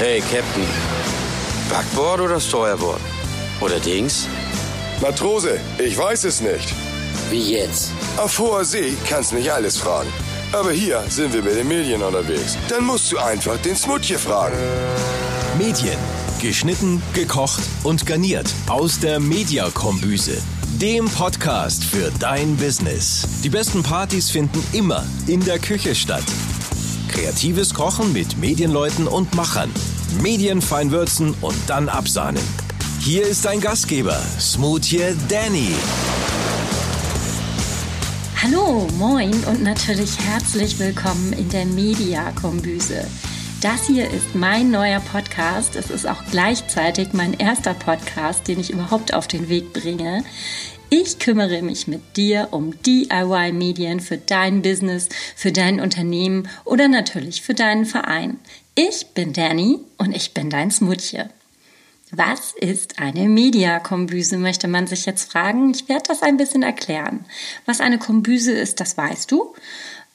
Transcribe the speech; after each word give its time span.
Hey, 0.00 0.20
Captain. 0.20 0.64
Backboard 1.68 2.22
oder 2.22 2.40
Steuerbord? 2.40 3.02
Oder 3.60 3.78
Dings? 3.80 4.26
Matrose, 5.02 5.60
ich 5.76 5.98
weiß 5.98 6.24
es 6.24 6.40
nicht. 6.40 6.72
Wie 7.28 7.52
jetzt? 7.52 7.90
Auf 8.16 8.38
hoher 8.38 8.64
See 8.64 8.94
kannst 9.06 9.34
mich 9.34 9.52
alles 9.52 9.76
fragen. 9.76 10.08
Aber 10.52 10.72
hier 10.72 11.04
sind 11.10 11.34
wir 11.34 11.42
mit 11.42 11.54
den 11.54 11.68
Medien 11.68 12.02
unterwegs. 12.02 12.56
Dann 12.70 12.84
musst 12.84 13.12
du 13.12 13.18
einfach 13.18 13.58
den 13.58 13.76
Smutje 13.76 14.18
fragen. 14.18 14.56
Medien. 15.58 15.98
Geschnitten, 16.40 17.02
gekocht 17.12 17.62
und 17.82 18.06
garniert 18.06 18.48
aus 18.70 19.00
der 19.00 19.20
Mediakombüse. 19.20 20.38
Dem 20.80 21.10
Podcast 21.10 21.84
für 21.84 22.10
dein 22.18 22.56
Business. 22.56 23.28
Die 23.44 23.50
besten 23.50 23.82
Partys 23.82 24.30
finden 24.30 24.64
immer 24.72 25.04
in 25.26 25.44
der 25.44 25.58
Küche 25.58 25.94
statt. 25.94 26.24
Kreatives 27.20 27.74
Kochen 27.74 28.14
mit 28.14 28.38
Medienleuten 28.38 29.06
und 29.06 29.34
Machern. 29.34 29.70
Medienfein 30.22 30.90
würzen 30.90 31.34
und 31.42 31.54
dann 31.66 31.90
absahnen. 31.90 32.42
Hier 32.98 33.26
ist 33.26 33.44
dein 33.44 33.60
Gastgeber, 33.60 34.18
Smoothie 34.38 35.14
Danny. 35.28 35.74
Hallo, 38.42 38.88
moin 38.98 39.34
und 39.44 39.62
natürlich 39.62 40.18
herzlich 40.18 40.78
willkommen 40.78 41.34
in 41.34 41.50
der 41.50 41.66
Mediakombüse. 41.66 43.06
Das 43.60 43.88
hier 43.88 44.08
ist 44.08 44.34
mein 44.34 44.70
neuer 44.70 45.00
Podcast. 45.00 45.76
Es 45.76 45.90
ist 45.90 46.08
auch 46.08 46.24
gleichzeitig 46.30 47.12
mein 47.12 47.34
erster 47.34 47.74
Podcast, 47.74 48.48
den 48.48 48.58
ich 48.58 48.70
überhaupt 48.70 49.12
auf 49.12 49.28
den 49.28 49.50
Weg 49.50 49.74
bringe. 49.74 50.24
Ich 50.88 51.18
kümmere 51.18 51.60
mich 51.60 51.86
mit 51.86 52.16
dir 52.16 52.48
um 52.52 52.82
DIY-Medien 52.82 54.00
für 54.00 54.16
dein 54.16 54.62
Business, 54.62 55.10
für 55.36 55.52
dein 55.52 55.78
Unternehmen 55.78 56.48
oder 56.64 56.88
natürlich 56.88 57.42
für 57.42 57.52
deinen 57.52 57.84
Verein. 57.84 58.38
Ich 58.76 59.08
bin 59.08 59.34
Danny 59.34 59.78
und 59.98 60.16
ich 60.16 60.32
bin 60.32 60.48
dein 60.48 60.70
Smutje. 60.70 61.28
Was 62.12 62.52
ist 62.52 62.98
eine 62.98 63.28
Mediakombüse, 63.28 64.38
möchte 64.38 64.68
man 64.68 64.86
sich 64.86 65.04
jetzt 65.04 65.30
fragen. 65.30 65.70
Ich 65.72 65.86
werde 65.86 66.04
das 66.08 66.22
ein 66.22 66.38
bisschen 66.38 66.62
erklären. 66.62 67.26
Was 67.66 67.82
eine 67.82 67.98
Kombüse 67.98 68.52
ist, 68.52 68.80
das 68.80 68.96
weißt 68.96 69.30
du. 69.30 69.54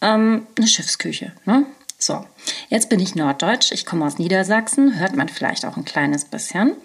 Ähm, 0.02 0.47
eine 0.57 0.67
Schiffsküche. 0.67 1.31
Ne? 1.45 1.67
So, 1.97 2.25
jetzt 2.69 2.89
bin 2.89 2.99
ich 2.99 3.15
Norddeutsch. 3.15 3.71
Ich 3.71 3.85
komme 3.85 4.05
aus 4.05 4.17
Niedersachsen, 4.17 4.99
hört 4.99 5.15
man 5.15 5.29
vielleicht 5.29 5.65
auch 5.65 5.77
ein 5.77 5.85
kleines 5.85 6.25
bisschen. 6.25 6.75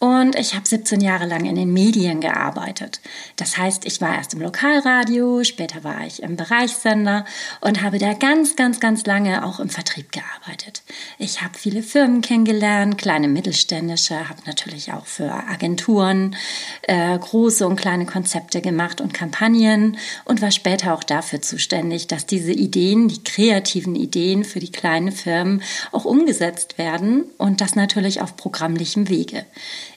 Und 0.00 0.36
ich 0.36 0.54
habe 0.54 0.66
17 0.66 1.00
Jahre 1.00 1.26
lang 1.26 1.46
in 1.46 1.54
den 1.54 1.72
Medien 1.72 2.20
gearbeitet. 2.20 3.00
Das 3.36 3.56
heißt, 3.56 3.86
ich 3.86 4.00
war 4.00 4.16
erst 4.16 4.34
im 4.34 4.42
Lokalradio, 4.42 5.44
später 5.44 5.82
war 5.82 6.04
ich 6.06 6.22
im 6.22 6.36
Bereichssender 6.36 7.24
und 7.60 7.80
habe 7.80 7.98
da 7.98 8.12
ganz, 8.12 8.56
ganz, 8.56 8.80
ganz 8.80 9.06
lange 9.06 9.46
auch 9.46 9.60
im 9.60 9.70
Vertrieb 9.70 10.12
gearbeitet. 10.12 10.82
Ich 11.18 11.42
habe 11.42 11.56
viele 11.56 11.82
Firmen 11.82 12.20
kennengelernt, 12.20 12.98
kleine 12.98 13.28
mittelständische, 13.28 14.28
habe 14.28 14.40
natürlich 14.46 14.92
auch 14.92 15.06
für 15.06 15.32
Agenturen 15.32 16.36
äh, 16.82 17.16
große 17.18 17.66
und 17.66 17.76
kleine 17.76 18.04
Konzepte 18.04 18.60
gemacht 18.60 19.00
und 19.00 19.14
Kampagnen 19.14 19.96
und 20.24 20.42
war 20.42 20.50
später 20.50 20.92
auch 20.94 21.04
dafür 21.04 21.40
zuständig, 21.40 22.08
dass 22.08 22.26
diese 22.26 22.52
Ideen, 22.52 23.08
die 23.08 23.22
kreativen 23.24 23.94
Ideen 23.94 24.44
für 24.44 24.60
die 24.60 24.72
kleinen 24.72 25.12
Firmen 25.12 25.62
auch 25.92 26.04
umgesetzt 26.04 26.78
werden 26.78 27.24
und 27.38 27.60
das 27.60 27.74
natürlich 27.74 28.20
auf 28.20 28.36
programmlichem 28.36 29.08
Wege. 29.08 29.46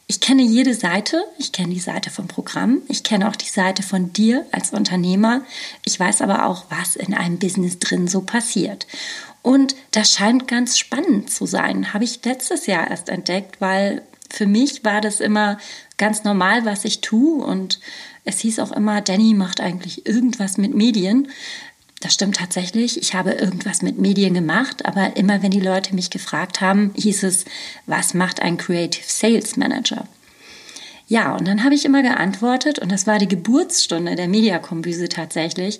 Ich 0.10 0.22
kenne 0.22 0.42
jede 0.42 0.74
Seite. 0.74 1.22
Ich 1.38 1.52
kenne 1.52 1.74
die 1.74 1.82
Seite 1.82 2.10
vom 2.10 2.30
Programm. 2.30 2.82
Ich 2.88 3.04
kenne 3.04 3.28
auch 3.28 3.36
die 3.36 3.50
Seite 3.50 3.84
von 3.84 4.14
dir 4.14 4.46
als 4.54 4.72
Unternehmer. 4.72 5.42
Ich 5.84 6.00
weiß 6.00 6.22
aber 6.22 6.46
auch, 6.46 6.66
was 6.70 6.96
in 6.96 7.14
einem 7.14 7.40
Business 7.40 7.80
drin 7.80 8.08
so 8.08 8.22
passiert. 8.22 8.88
Und 9.42 9.76
das 9.92 10.14
scheint 10.14 10.48
ganz 10.48 10.78
spannend 10.78 11.30
zu 11.30 11.46
sein. 11.46 11.94
Habe 11.94 12.06
ich 12.06 12.24
letztes 12.24 12.68
Jahr 12.68 12.90
erst 12.90 13.10
entdeckt, 13.10 13.60
weil 13.60 14.02
für 14.30 14.46
mich 14.46 14.86
war 14.86 15.02
das 15.02 15.20
immer 15.20 15.58
ganz 15.98 16.24
normal, 16.24 16.64
was 16.64 16.86
ich 16.86 17.02
tue. 17.02 17.44
Und 17.44 17.82
es 18.24 18.40
hieß 18.40 18.60
auch 18.60 18.72
immer, 18.72 19.02
Danny 19.02 19.34
macht 19.34 19.60
eigentlich 19.60 20.06
irgendwas 20.06 20.58
mit 20.58 20.74
Medien. 20.74 21.30
Das 22.00 22.14
stimmt 22.14 22.38
tatsächlich. 22.38 23.02
Ich 23.02 23.16
habe 23.16 23.32
irgendwas 23.32 23.82
mit 23.82 23.98
Medien 23.98 24.34
gemacht, 24.34 24.86
aber 24.86 25.18
immer 25.18 25.42
wenn 25.42 25.52
die 25.52 25.60
Leute 25.60 25.96
mich 25.96 26.10
gefragt 26.10 26.62
haben, 26.62 26.92
hieß 26.96 27.24
es, 27.24 27.46
was 27.88 28.14
macht 28.14 28.42
ein 28.42 28.58
Creative 28.58 29.04
Sales 29.06 29.58
Manager? 29.58 30.08
Ja, 31.08 31.36
und 31.36 31.48
dann 31.48 31.64
habe 31.64 31.74
ich 31.74 31.86
immer 31.86 32.04
geantwortet, 32.04 32.80
und 32.80 32.92
das 32.92 33.08
war 33.08 33.18
die 33.18 33.30
Geburtsstunde 33.30 34.16
der 34.16 34.28
Mediakombüse 34.28 35.10
tatsächlich. 35.10 35.80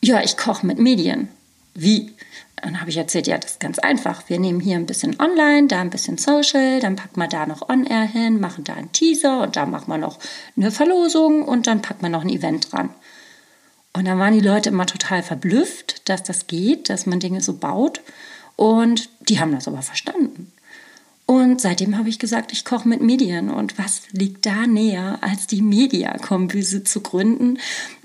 Ja, 0.00 0.22
ich 0.22 0.36
koche 0.36 0.64
mit 0.64 0.78
Medien. 0.78 1.28
Wie? 1.74 2.12
Dann 2.62 2.80
habe 2.80 2.90
ich 2.90 2.96
erzählt, 2.96 3.26
ja, 3.26 3.36
das 3.38 3.52
ist 3.52 3.60
ganz 3.60 3.78
einfach. 3.78 4.22
Wir 4.28 4.38
nehmen 4.38 4.60
hier 4.60 4.76
ein 4.76 4.86
bisschen 4.86 5.20
online, 5.20 5.68
da 5.68 5.80
ein 5.80 5.90
bisschen 5.90 6.18
social, 6.18 6.80
dann 6.80 6.96
packen 6.96 7.20
wir 7.20 7.28
da 7.28 7.46
noch 7.46 7.68
On-Air 7.68 8.04
hin, 8.04 8.40
machen 8.40 8.64
da 8.64 8.74
einen 8.74 8.92
Teaser 8.92 9.42
und 9.42 9.56
da 9.56 9.66
machen 9.66 9.88
wir 9.88 9.98
noch 9.98 10.18
eine 10.56 10.70
Verlosung 10.70 11.42
und 11.42 11.66
dann 11.66 11.82
packen 11.82 12.02
wir 12.02 12.08
noch 12.08 12.22
ein 12.22 12.28
Event 12.28 12.72
dran. 12.72 12.90
Und 13.98 14.04
dann 14.04 14.20
waren 14.20 14.32
die 14.32 14.46
Leute 14.46 14.68
immer 14.68 14.86
total 14.86 15.24
verblüfft, 15.24 16.08
dass 16.08 16.22
das 16.22 16.46
geht, 16.46 16.88
dass 16.88 17.06
man 17.06 17.18
Dinge 17.18 17.40
so 17.40 17.54
baut. 17.54 18.00
Und 18.54 19.08
die 19.28 19.40
haben 19.40 19.50
das 19.50 19.66
aber 19.66 19.82
verstanden. 19.82 20.52
Und 21.26 21.60
seitdem 21.60 21.98
habe 21.98 22.08
ich 22.08 22.20
gesagt, 22.20 22.52
ich 22.52 22.64
koche 22.64 22.88
mit 22.88 23.00
Medien. 23.00 23.50
Und 23.50 23.76
was 23.76 24.02
liegt 24.12 24.46
da 24.46 24.68
näher, 24.68 25.18
als 25.20 25.48
die 25.48 25.62
Mediakombüse 25.62 26.84
zu 26.84 27.00
gründen? 27.00 27.58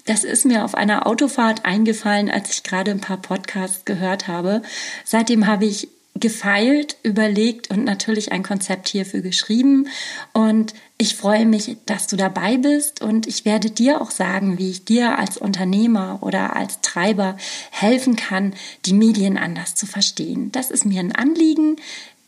Das 0.05 0.23
ist 0.23 0.45
mir 0.45 0.65
auf 0.65 0.73
einer 0.73 1.05
Autofahrt 1.05 1.63
eingefallen, 1.63 2.31
als 2.31 2.49
ich 2.49 2.63
gerade 2.63 2.89
ein 2.89 2.99
paar 2.99 3.17
Podcasts 3.17 3.85
gehört 3.85 4.27
habe. 4.27 4.63
Seitdem 5.05 5.45
habe 5.45 5.65
ich 5.65 5.89
gefeilt, 6.15 6.97
überlegt 7.03 7.69
und 7.71 7.83
natürlich 7.83 8.31
ein 8.31 8.43
Konzept 8.43 8.87
hierfür 8.87 9.21
geschrieben. 9.21 9.87
Und 10.31 10.73
ich 10.97 11.15
freue 11.15 11.45
mich, 11.45 11.77
dass 11.85 12.07
du 12.07 12.15
dabei 12.15 12.57
bist 12.57 13.01
und 13.01 13.27
ich 13.27 13.45
werde 13.45 13.71
dir 13.71 13.99
auch 13.99 14.11
sagen, 14.11 14.57
wie 14.57 14.69
ich 14.69 14.85
dir 14.85 15.17
als 15.17 15.37
Unternehmer 15.37 16.19
oder 16.21 16.55
als 16.55 16.81
Treiber 16.81 17.35
helfen 17.71 18.15
kann, 18.15 18.53
die 18.85 18.93
Medien 18.93 19.37
anders 19.37 19.75
zu 19.75 19.85
verstehen. 19.85 20.51
Das 20.51 20.69
ist 20.71 20.85
mir 20.85 20.99
ein 20.99 21.15
Anliegen. 21.15 21.77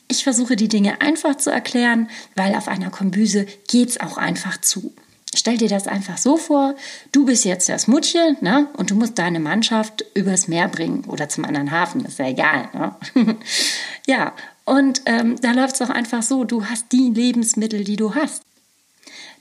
Ich 0.08 0.24
versuche 0.24 0.56
die 0.56 0.68
Dinge 0.68 1.02
einfach 1.02 1.36
zu 1.38 1.52
erklären, 1.52 2.10
weil 2.36 2.56
auf 2.56 2.68
einer 2.68 2.90
Kombüse 2.90 3.46
geht's 3.68 4.00
auch 4.00 4.18
einfach 4.18 4.60
zu. 4.60 4.94
Stell 5.36 5.58
dir 5.58 5.70
das 5.70 5.88
einfach 5.88 6.18
so 6.18 6.38
vor, 6.38 6.76
du 7.12 7.26
bist 7.26 7.46
jetzt 7.46 7.70
das 7.70 7.88
Mutchen 7.88 8.38
ne? 8.42 8.68
und 8.78 8.92
du 8.92 8.96
musst 8.96 9.18
deine 9.20 9.40
Mannschaft 9.40 10.06
übers 10.14 10.48
Meer 10.48 10.68
bringen 10.68 11.04
oder 11.08 11.30
zum 11.30 11.46
anderen 11.46 11.72
Hafen, 11.72 12.06
ist 12.06 12.20
ja 12.20 12.28
egal. 12.28 12.70
Ne? 13.14 13.38
ja, 14.08 14.34
und 14.66 15.02
ähm, 15.06 15.36
da 15.42 15.52
läuft 15.52 15.76
es 15.76 15.82
auch 15.82 15.92
einfach 15.92 16.24
so, 16.24 16.44
du 16.44 16.66
hast 16.66 16.92
die 16.92 17.12
Lebensmittel, 17.14 17.84
die 17.84 17.96
du 17.96 18.16
hast. 18.16 18.44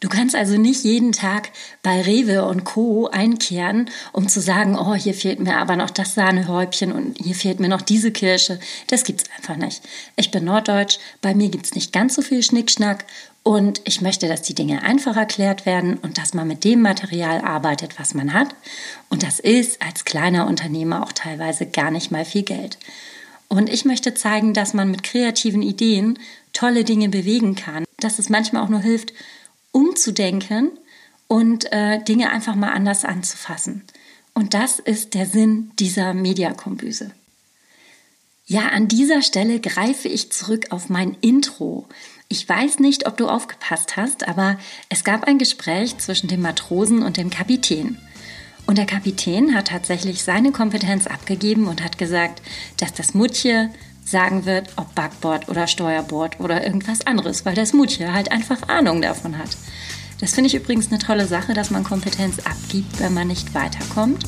Du 0.04 0.10
kannst 0.10 0.36
also 0.36 0.58
nicht 0.58 0.84
jeden 0.84 1.12
Tag 1.12 1.48
bei 1.82 2.02
Rewe 2.02 2.44
und 2.44 2.64
Co. 2.64 3.08
einkehren, 3.08 3.88
um 4.12 4.28
zu 4.28 4.42
sagen, 4.42 4.76
oh, 4.78 4.92
hier 4.92 5.14
fehlt 5.14 5.40
mir 5.40 5.56
aber 5.56 5.76
noch 5.76 5.88
das 5.88 6.12
Sahnehäubchen 6.14 6.92
und 6.92 7.16
hier 7.16 7.34
fehlt 7.34 7.58
mir 7.58 7.70
noch 7.70 7.80
diese 7.80 8.12
Kirsche. 8.12 8.60
Das 8.88 9.04
gibt's 9.04 9.24
einfach 9.34 9.56
nicht. 9.56 9.80
Ich 10.16 10.30
bin 10.30 10.44
Norddeutsch, 10.44 10.98
bei 11.22 11.34
mir 11.34 11.48
gibt's 11.48 11.74
nicht 11.74 11.90
ganz 11.90 12.16
so 12.16 12.20
viel 12.20 12.42
Schnickschnack 12.42 13.06
und 13.44 13.80
ich 13.84 14.02
möchte, 14.02 14.28
dass 14.28 14.42
die 14.42 14.54
Dinge 14.54 14.82
einfach 14.82 15.16
erklärt 15.16 15.64
werden 15.64 15.96
und 15.96 16.18
dass 16.18 16.34
man 16.34 16.48
mit 16.48 16.64
dem 16.64 16.82
Material 16.82 17.40
arbeitet, 17.40 17.98
was 17.98 18.12
man 18.12 18.34
hat. 18.34 18.54
Und 19.08 19.22
das 19.22 19.40
ist 19.40 19.80
als 19.80 20.04
kleiner 20.04 20.46
Unternehmer 20.46 21.02
auch 21.02 21.12
teilweise 21.12 21.64
gar 21.64 21.90
nicht 21.90 22.10
mal 22.10 22.26
viel 22.26 22.42
Geld. 22.42 22.76
Und 23.48 23.70
ich 23.70 23.86
möchte 23.86 24.12
zeigen, 24.12 24.52
dass 24.52 24.74
man 24.74 24.90
mit 24.90 25.02
kreativen 25.02 25.62
Ideen 25.62 26.18
tolle 26.52 26.84
Dinge 26.84 27.08
bewegen 27.08 27.54
kann, 27.54 27.84
dass 28.00 28.18
es 28.18 28.28
manchmal 28.28 28.64
auch 28.64 28.68
nur 28.68 28.80
hilft, 28.80 29.14
umzudenken 29.74 30.70
und 31.26 31.70
äh, 31.72 32.02
Dinge 32.02 32.30
einfach 32.30 32.54
mal 32.54 32.70
anders 32.70 33.04
anzufassen. 33.04 33.82
Und 34.32 34.54
das 34.54 34.78
ist 34.78 35.14
der 35.14 35.26
Sinn 35.26 35.72
dieser 35.78 36.14
Mediakombüse. 36.14 37.10
Ja, 38.46 38.68
an 38.68 38.88
dieser 38.88 39.22
Stelle 39.22 39.58
greife 39.58 40.08
ich 40.08 40.30
zurück 40.30 40.66
auf 40.70 40.90
mein 40.90 41.16
Intro. 41.20 41.88
Ich 42.28 42.48
weiß 42.48 42.78
nicht, 42.78 43.06
ob 43.06 43.16
du 43.16 43.28
aufgepasst 43.28 43.96
hast, 43.96 44.28
aber 44.28 44.58
es 44.90 45.02
gab 45.02 45.24
ein 45.24 45.38
Gespräch 45.38 45.98
zwischen 45.98 46.28
dem 46.28 46.42
Matrosen 46.42 47.02
und 47.02 47.16
dem 47.16 47.30
Kapitän. 47.30 47.98
Und 48.66 48.78
der 48.78 48.86
Kapitän 48.86 49.54
hat 49.54 49.68
tatsächlich 49.68 50.22
seine 50.22 50.52
Kompetenz 50.52 51.06
abgegeben 51.06 51.66
und 51.66 51.82
hat 51.82 51.98
gesagt, 51.98 52.42
dass 52.78 52.92
das 52.92 53.14
Mutje 53.14 53.70
sagen 54.04 54.44
wird, 54.44 54.70
ob 54.76 54.94
Backbord 54.94 55.48
oder 55.48 55.66
Steuerbord 55.66 56.40
oder 56.40 56.64
irgendwas 56.64 57.06
anderes, 57.06 57.44
weil 57.44 57.54
das 57.54 57.72
Mutje 57.72 58.12
halt 58.12 58.30
einfach 58.30 58.68
Ahnung 58.68 59.02
davon 59.02 59.38
hat. 59.38 59.56
Das 60.20 60.34
finde 60.34 60.48
ich 60.48 60.54
übrigens 60.54 60.88
eine 60.90 60.98
tolle 60.98 61.26
Sache, 61.26 61.54
dass 61.54 61.70
man 61.70 61.84
Kompetenz 61.84 62.38
abgibt, 62.38 63.00
wenn 63.00 63.14
man 63.14 63.28
nicht 63.28 63.54
weiterkommt. 63.54 64.24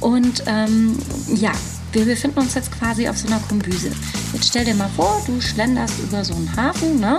Und 0.00 0.44
ähm, 0.46 0.98
ja, 1.34 1.52
wir 1.92 2.04
befinden 2.04 2.40
uns 2.40 2.54
jetzt 2.54 2.70
quasi 2.72 3.08
auf 3.08 3.16
so 3.16 3.26
einer 3.26 3.40
Kombüse. 3.40 3.90
Jetzt 4.32 4.48
stell 4.48 4.64
dir 4.64 4.74
mal 4.74 4.90
vor, 4.94 5.22
du 5.26 5.40
schlenderst 5.40 5.98
über 6.00 6.24
so 6.24 6.34
einen 6.34 6.54
Hafen, 6.56 7.00
ne? 7.00 7.16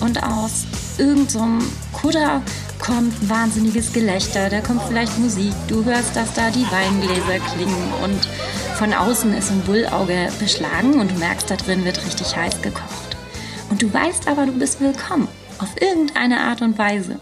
Und 0.00 0.22
aus 0.22 0.66
irgendeinem 0.98 1.60
so 1.60 1.66
Kutter 1.92 2.42
kommt 2.78 3.28
wahnsinniges 3.28 3.92
Gelächter, 3.92 4.48
da 4.48 4.60
kommt 4.60 4.82
vielleicht 4.88 5.18
Musik, 5.18 5.52
du 5.68 5.84
hörst, 5.84 6.16
dass 6.16 6.32
da 6.32 6.50
die 6.50 6.64
Weingläser 6.70 7.38
klingen 7.54 7.92
und 8.02 8.28
von 8.80 8.94
außen 8.94 9.34
ist 9.34 9.50
ein 9.50 9.60
Bullauge 9.60 10.32
beschlagen 10.38 11.00
und 11.00 11.10
du 11.10 11.14
merkst, 11.16 11.50
da 11.50 11.56
drin 11.56 11.84
wird 11.84 12.02
richtig 12.06 12.34
heiß 12.34 12.62
gekocht. 12.62 13.14
Und 13.68 13.82
du 13.82 13.92
weißt 13.92 14.26
aber, 14.26 14.46
du 14.46 14.52
bist 14.52 14.80
willkommen. 14.80 15.28
Auf 15.58 15.68
irgendeine 15.78 16.40
Art 16.40 16.62
und 16.62 16.78
Weise. 16.78 17.20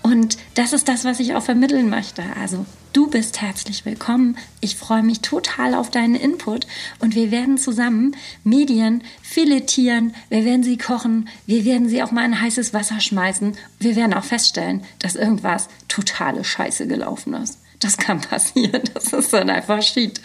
Und 0.00 0.38
das 0.54 0.72
ist 0.72 0.88
das, 0.88 1.04
was 1.04 1.20
ich 1.20 1.34
auch 1.34 1.42
vermitteln 1.42 1.90
möchte. 1.90 2.22
Also 2.40 2.64
du 2.94 3.06
bist 3.06 3.42
herzlich 3.42 3.84
willkommen. 3.84 4.38
Ich 4.62 4.76
freue 4.76 5.02
mich 5.02 5.20
total 5.20 5.74
auf 5.74 5.90
deinen 5.90 6.14
Input 6.14 6.66
und 7.00 7.14
wir 7.14 7.30
werden 7.30 7.58
zusammen 7.58 8.16
Medien 8.42 9.04
filetieren, 9.20 10.14
wir 10.30 10.46
werden 10.46 10.62
sie 10.62 10.78
kochen, 10.78 11.28
wir 11.44 11.66
werden 11.66 11.90
sie 11.90 12.02
auch 12.02 12.12
mal 12.12 12.24
in 12.24 12.40
heißes 12.40 12.72
Wasser 12.72 12.98
schmeißen. 12.98 13.58
Wir 13.78 13.94
werden 13.94 14.14
auch 14.14 14.24
feststellen, 14.24 14.84
dass 15.00 15.16
irgendwas 15.16 15.68
totale 15.88 16.44
Scheiße 16.44 16.86
gelaufen 16.86 17.34
ist. 17.34 17.58
Das 17.82 17.96
kann 17.96 18.20
passieren, 18.20 18.82
das 18.94 19.12
ist 19.12 19.32
dann 19.32 19.50
einfach 19.50 19.82
schied. 19.82 20.20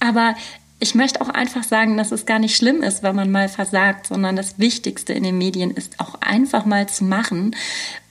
Aber 0.00 0.34
ich 0.80 0.94
möchte 0.94 1.20
auch 1.22 1.30
einfach 1.30 1.62
sagen, 1.62 1.96
dass 1.96 2.12
es 2.12 2.26
gar 2.26 2.38
nicht 2.38 2.56
schlimm 2.56 2.82
ist, 2.82 3.02
wenn 3.02 3.16
man 3.16 3.30
mal 3.30 3.48
versagt, 3.48 4.08
sondern 4.08 4.36
das 4.36 4.58
Wichtigste 4.58 5.14
in 5.14 5.22
den 5.22 5.38
Medien 5.38 5.70
ist 5.70 5.98
auch 5.98 6.16
einfach 6.20 6.66
mal 6.66 6.88
zu 6.88 7.04
machen. 7.04 7.56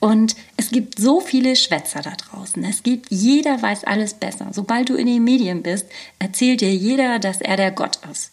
Und 0.00 0.34
es 0.56 0.70
gibt 0.70 0.98
so 0.98 1.20
viele 1.20 1.54
Schwätzer 1.54 2.02
da 2.02 2.10
draußen. 2.10 2.64
Es 2.64 2.82
gibt, 2.82 3.06
jeder 3.10 3.62
weiß 3.62 3.84
alles 3.84 4.14
besser. 4.14 4.48
Sobald 4.50 4.88
du 4.88 4.96
in 4.96 5.06
den 5.06 5.22
Medien 5.22 5.62
bist, 5.62 5.86
erzählt 6.18 6.62
dir 6.62 6.74
jeder, 6.74 7.20
dass 7.20 7.40
er 7.40 7.56
der 7.56 7.70
Gott 7.70 8.00
ist. 8.10 8.32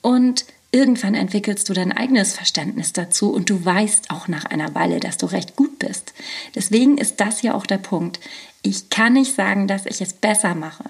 Und 0.00 0.46
irgendwann 0.76 1.14
entwickelst 1.14 1.70
du 1.70 1.72
dein 1.72 1.90
eigenes 1.90 2.34
Verständnis 2.34 2.92
dazu 2.92 3.32
und 3.32 3.48
du 3.48 3.64
weißt 3.64 4.10
auch 4.10 4.28
nach 4.28 4.44
einer 4.44 4.74
Weile, 4.74 5.00
dass 5.00 5.16
du 5.16 5.24
recht 5.24 5.56
gut 5.56 5.78
bist. 5.78 6.12
Deswegen 6.54 6.98
ist 6.98 7.18
das 7.18 7.40
ja 7.40 7.54
auch 7.54 7.64
der 7.64 7.78
Punkt. 7.78 8.20
Ich 8.60 8.90
kann 8.90 9.14
nicht 9.14 9.34
sagen, 9.34 9.68
dass 9.68 9.86
ich 9.86 10.02
es 10.02 10.12
besser 10.12 10.54
mache. 10.54 10.84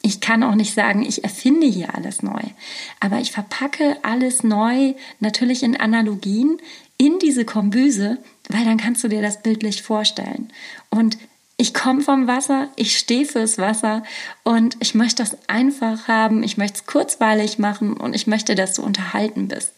Ich 0.00 0.20
kann 0.20 0.44
auch 0.44 0.54
nicht 0.54 0.74
sagen, 0.74 1.02
ich 1.02 1.24
erfinde 1.24 1.66
hier 1.66 1.94
alles 1.96 2.22
neu, 2.22 2.42
aber 3.00 3.18
ich 3.18 3.32
verpacke 3.32 3.96
alles 4.02 4.44
neu 4.44 4.94
natürlich 5.18 5.64
in 5.64 5.76
Analogien 5.76 6.58
in 6.96 7.18
diese 7.18 7.44
Kombüse, 7.44 8.18
weil 8.48 8.64
dann 8.64 8.78
kannst 8.78 9.02
du 9.02 9.08
dir 9.08 9.22
das 9.22 9.42
bildlich 9.42 9.82
vorstellen. 9.82 10.52
Und 10.88 11.18
ich 11.62 11.74
komme 11.74 12.00
vom 12.00 12.26
Wasser, 12.26 12.66
ich 12.74 12.98
stehe 12.98 13.24
fürs 13.24 13.56
Wasser 13.56 14.02
und 14.42 14.76
ich 14.80 14.96
möchte 14.96 15.22
das 15.22 15.36
einfach 15.46 16.08
haben, 16.08 16.42
ich 16.42 16.56
möchte 16.56 16.78
es 16.78 16.86
kurzweilig 16.86 17.60
machen 17.60 17.92
und 17.96 18.16
ich 18.16 18.26
möchte, 18.26 18.56
dass 18.56 18.74
du 18.74 18.82
unterhalten 18.82 19.46
bist 19.46 19.72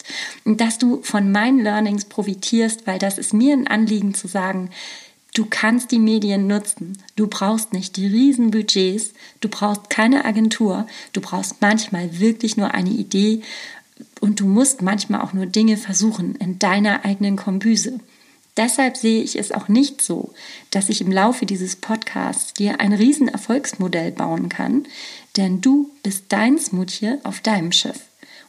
und 0.47 0.63
dass 0.63 0.79
du 0.79 1.03
von 1.03 1.31
meinen 1.31 1.63
Learnings 1.63 2.07
profitierst, 2.07 2.87
weil 2.87 2.99
das 2.99 3.19
ist 3.19 3.35
mir 3.35 3.53
ein 3.53 3.67
Anliegen 3.67 4.15
zu 4.15 4.27
sagen, 4.29 4.71
Du 5.37 5.47
kannst 5.51 5.91
die 5.91 5.99
Medien 5.99 6.47
nutzen. 6.47 6.97
Du 7.17 7.27
brauchst 7.27 7.73
nicht 7.73 7.97
die 7.97 8.07
Riesenbudgets, 8.07 9.15
du 9.41 9.49
brauchst 9.49 9.91
keine 9.91 10.25
Agentur, 10.25 10.87
du 11.13 11.21
brauchst 11.21 11.61
manchmal 11.61 12.21
wirklich 12.21 12.57
nur 12.57 12.73
eine 12.73 12.91
Idee 12.91 13.43
und 14.21 14.39
du 14.39 14.47
musst 14.47 14.81
manchmal 14.81 15.23
auch 15.23 15.33
nur 15.33 15.47
Dinge 15.47 15.77
versuchen 15.77 16.37
in 16.37 16.61
deiner 16.61 17.05
eigenen 17.05 17.35
Kombüse. 17.35 17.99
Deshalb 18.57 18.97
sehe 18.97 19.23
ich 19.23 19.37
es 19.37 19.51
auch 19.51 19.69
nicht 19.69 20.01
so, 20.01 20.33
dass 20.71 20.89
ich 20.89 21.01
im 21.01 21.11
Laufe 21.11 21.45
dieses 21.45 21.75
Podcasts 21.75 22.55
dir 22.55 22.81
ein 22.81 22.93
Riesenerfolgsmodell 22.93 24.13
bauen 24.13 24.49
kann, 24.49 24.87
denn 25.37 25.61
du 25.61 25.91
bist 26.05 26.27
dein 26.29 26.59
Smoothie 26.59 27.17
auf 27.25 27.41
deinem 27.41 27.73
Schiff. 27.73 28.01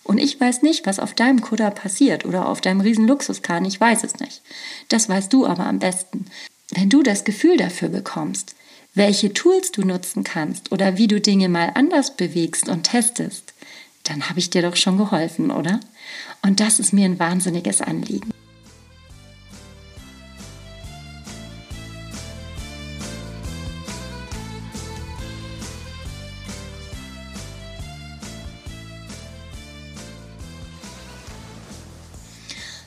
Und 0.03 0.19
ich 0.19 0.39
weiß 0.39 0.61
nicht, 0.61 0.85
was 0.85 0.99
auf 0.99 1.15
deinem 1.15 1.41
Kutter 1.41 1.71
passiert 1.71 2.25
oder 2.25 2.47
auf 2.47 2.61
deinem 2.61 2.81
Riesenluxuskahn, 2.81 3.65
ich 3.65 3.81
weiß 3.81 4.03
es 4.03 4.19
nicht. 4.19 4.43
Das 4.89 5.09
weißt 5.09 5.33
du 5.33 5.47
aber 5.47 5.65
am 5.65 5.79
besten. 5.79 6.25
Wenn 6.71 6.89
du 6.89 7.01
das 7.01 7.23
Gefühl 7.23 7.57
dafür 7.57 7.89
bekommst, 7.89 8.55
welche 8.93 9.33
Tools 9.33 9.71
du 9.71 9.81
nutzen 9.81 10.23
kannst 10.23 10.71
oder 10.71 10.97
wie 10.97 11.07
du 11.07 11.19
Dinge 11.19 11.49
mal 11.49 11.71
anders 11.73 12.15
bewegst 12.15 12.69
und 12.69 12.83
testest, 12.83 13.55
dann 14.03 14.29
habe 14.29 14.37
ich 14.37 14.51
dir 14.51 14.61
doch 14.61 14.75
schon 14.75 14.97
geholfen, 14.97 15.49
oder? 15.49 15.79
Und 16.43 16.59
das 16.59 16.79
ist 16.79 16.93
mir 16.93 17.05
ein 17.05 17.17
wahnsinniges 17.17 17.81
Anliegen. 17.81 18.34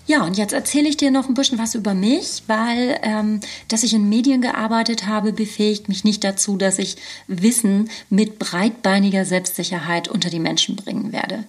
Ja, 0.08 0.24
und 0.24 0.38
jetzt 0.38 0.54
erzähle 0.54 0.88
ich 0.88 0.96
dir 0.96 1.10
noch 1.10 1.28
ein 1.28 1.34
bisschen 1.34 1.58
was 1.58 1.74
über 1.74 1.92
mich, 1.92 2.42
weil 2.46 2.98
ähm, 3.02 3.40
dass 3.68 3.82
ich 3.82 3.92
in 3.92 4.08
Medien 4.08 4.40
gearbeitet 4.40 5.06
habe, 5.06 5.34
befähigt 5.34 5.90
mich 5.90 6.02
nicht 6.02 6.24
dazu, 6.24 6.56
dass 6.56 6.78
ich 6.78 6.96
Wissen 7.26 7.90
mit 8.08 8.38
breitbeiniger 8.38 9.26
Selbstsicherheit 9.26 10.08
unter 10.08 10.30
die 10.30 10.40
Menschen 10.40 10.76
bringen 10.76 11.12
werde. 11.12 11.44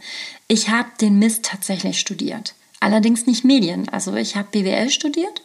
Ich 0.50 0.67
habe 0.67 0.89
den 1.00 1.17
Mist 1.19 1.45
tatsächlich 1.45 2.01
studiert. 2.01 2.53
Allerdings 2.81 3.25
nicht 3.25 3.45
Medien. 3.45 3.88
Also 3.88 4.13
ich 4.15 4.35
habe 4.35 4.50
BWL 4.51 4.89
studiert 4.89 5.41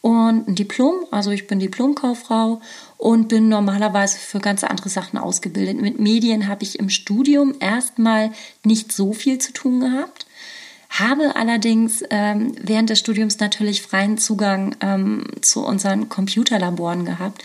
und 0.00 0.46
ein 0.46 0.54
Diplom, 0.54 0.94
also 1.10 1.32
ich 1.32 1.48
bin 1.48 1.58
Diplomkauffrau 1.58 2.60
und 2.96 3.26
bin 3.26 3.48
normalerweise 3.48 4.18
für 4.18 4.38
ganz 4.38 4.62
andere 4.62 4.88
Sachen 4.88 5.18
ausgebildet. 5.18 5.80
Mit 5.80 5.98
Medien 5.98 6.46
habe 6.46 6.62
ich 6.62 6.78
im 6.78 6.90
Studium 6.90 7.56
erstmal 7.58 8.30
nicht 8.62 8.92
so 8.92 9.12
viel 9.12 9.38
zu 9.38 9.52
tun 9.52 9.80
gehabt 9.80 10.26
habe 10.92 11.36
allerdings 11.36 12.04
ähm, 12.10 12.52
während 12.60 12.90
des 12.90 12.98
Studiums 12.98 13.38
natürlich 13.38 13.82
freien 13.82 14.18
Zugang 14.18 14.76
ähm, 14.80 15.24
zu 15.40 15.64
unseren 15.64 16.08
Computerlaboren 16.08 17.04
gehabt. 17.04 17.42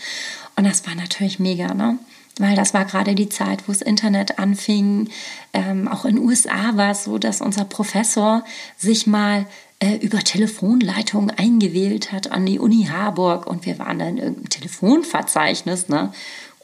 Und 0.56 0.64
das 0.66 0.86
war 0.86 0.94
natürlich 0.94 1.38
mega, 1.38 1.72
ne? 1.74 1.98
Weil 2.40 2.54
das 2.54 2.72
war 2.72 2.84
gerade 2.84 3.16
die 3.16 3.28
Zeit, 3.28 3.66
wo 3.66 3.72
das 3.72 3.82
Internet 3.82 4.38
anfing. 4.38 5.08
Ähm, 5.52 5.88
auch 5.88 6.04
in 6.04 6.16
den 6.16 6.24
USA 6.24 6.76
war 6.76 6.92
es 6.92 7.04
so, 7.04 7.18
dass 7.18 7.40
unser 7.40 7.64
Professor 7.64 8.44
sich 8.76 9.08
mal 9.08 9.46
äh, 9.80 9.96
über 9.96 10.18
Telefonleitungen 10.18 11.30
eingewählt 11.30 12.12
hat 12.12 12.30
an 12.30 12.46
die 12.46 12.58
Uni 12.58 12.88
Harburg 12.90 13.46
und 13.46 13.66
wir 13.66 13.78
waren 13.78 13.98
dann 13.98 14.08
in 14.08 14.18
irgendeinem 14.18 14.48
Telefonverzeichnis, 14.50 15.88
ne? 15.88 16.12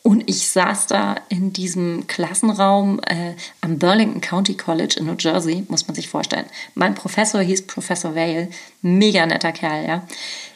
Und 0.06 0.28
ich 0.28 0.48
saß 0.48 0.86
da 0.88 1.16
in 1.30 1.54
diesem 1.54 2.06
Klassenraum 2.06 3.00
äh, 3.06 3.32
am 3.62 3.78
Burlington 3.78 4.20
County 4.20 4.54
College 4.54 4.96
in 4.98 5.06
New 5.06 5.16
Jersey, 5.18 5.64
muss 5.68 5.88
man 5.88 5.94
sich 5.94 6.08
vorstellen. 6.08 6.44
Mein 6.74 6.94
Professor 6.94 7.40
hieß 7.40 7.66
Professor 7.66 8.14
Vale, 8.14 8.50
mega 8.82 9.24
netter 9.24 9.52
Kerl, 9.52 9.88
ja. 9.88 10.06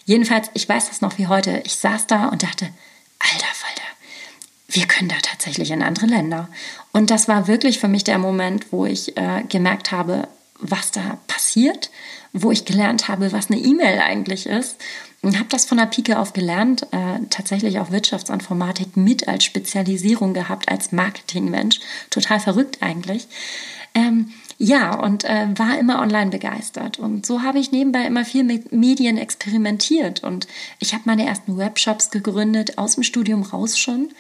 Jedenfalls, 0.04 0.50
ich 0.52 0.68
weiß 0.68 0.90
das 0.90 1.00
noch 1.00 1.16
wie 1.16 1.28
heute. 1.28 1.62
Ich 1.64 1.76
saß 1.76 2.06
da 2.06 2.28
und 2.28 2.42
dachte, 2.42 2.68
alter 3.18 3.54
Falter, 3.54 3.88
wir 4.68 4.86
können 4.86 5.08
da 5.08 5.16
tatsächlich 5.22 5.70
in 5.70 5.82
andere 5.82 6.06
Länder. 6.06 6.50
Und 6.92 7.10
das 7.10 7.26
war 7.26 7.48
wirklich 7.48 7.78
für 7.78 7.88
mich 7.88 8.04
der 8.04 8.18
Moment, 8.18 8.70
wo 8.70 8.84
ich 8.84 9.16
äh, 9.16 9.44
gemerkt 9.48 9.92
habe, 9.92 10.28
was 10.60 10.90
da 10.90 11.18
passiert, 11.26 11.90
wo 12.34 12.50
ich 12.50 12.66
gelernt 12.66 13.08
habe, 13.08 13.32
was 13.32 13.50
eine 13.50 13.60
E-Mail 13.60 14.00
eigentlich 14.00 14.44
ist 14.44 14.76
und 15.22 15.36
habe 15.36 15.48
das 15.48 15.64
von 15.64 15.78
der 15.78 15.86
Pike 15.86 16.18
auf 16.18 16.32
gelernt, 16.32 16.86
äh, 16.92 17.18
tatsächlich 17.30 17.80
auch 17.80 17.90
Wirtschaftsinformatik 17.90 18.96
mit 18.96 19.26
als 19.26 19.44
Spezialisierung 19.44 20.32
gehabt, 20.32 20.68
als 20.70 20.92
Marketingmensch. 20.92 21.80
Total 22.10 22.38
verrückt 22.38 22.78
eigentlich. 22.80 23.26
Ähm, 23.94 24.32
ja, 24.60 24.94
und 24.98 25.24
äh, 25.24 25.46
war 25.56 25.78
immer 25.78 26.00
online 26.00 26.30
begeistert. 26.30 26.98
Und 26.98 27.24
so 27.24 27.42
habe 27.42 27.60
ich 27.60 27.70
nebenbei 27.70 28.04
immer 28.04 28.24
viel 28.24 28.42
mit 28.42 28.72
Medien 28.72 29.16
experimentiert. 29.16 30.24
Und 30.24 30.48
ich 30.80 30.94
habe 30.94 31.04
meine 31.06 31.26
ersten 31.26 31.56
Webshops 31.56 32.10
gegründet, 32.10 32.76
aus 32.76 32.94
dem 32.94 33.04
Studium 33.04 33.42
raus 33.42 33.78
schon. 33.78 34.10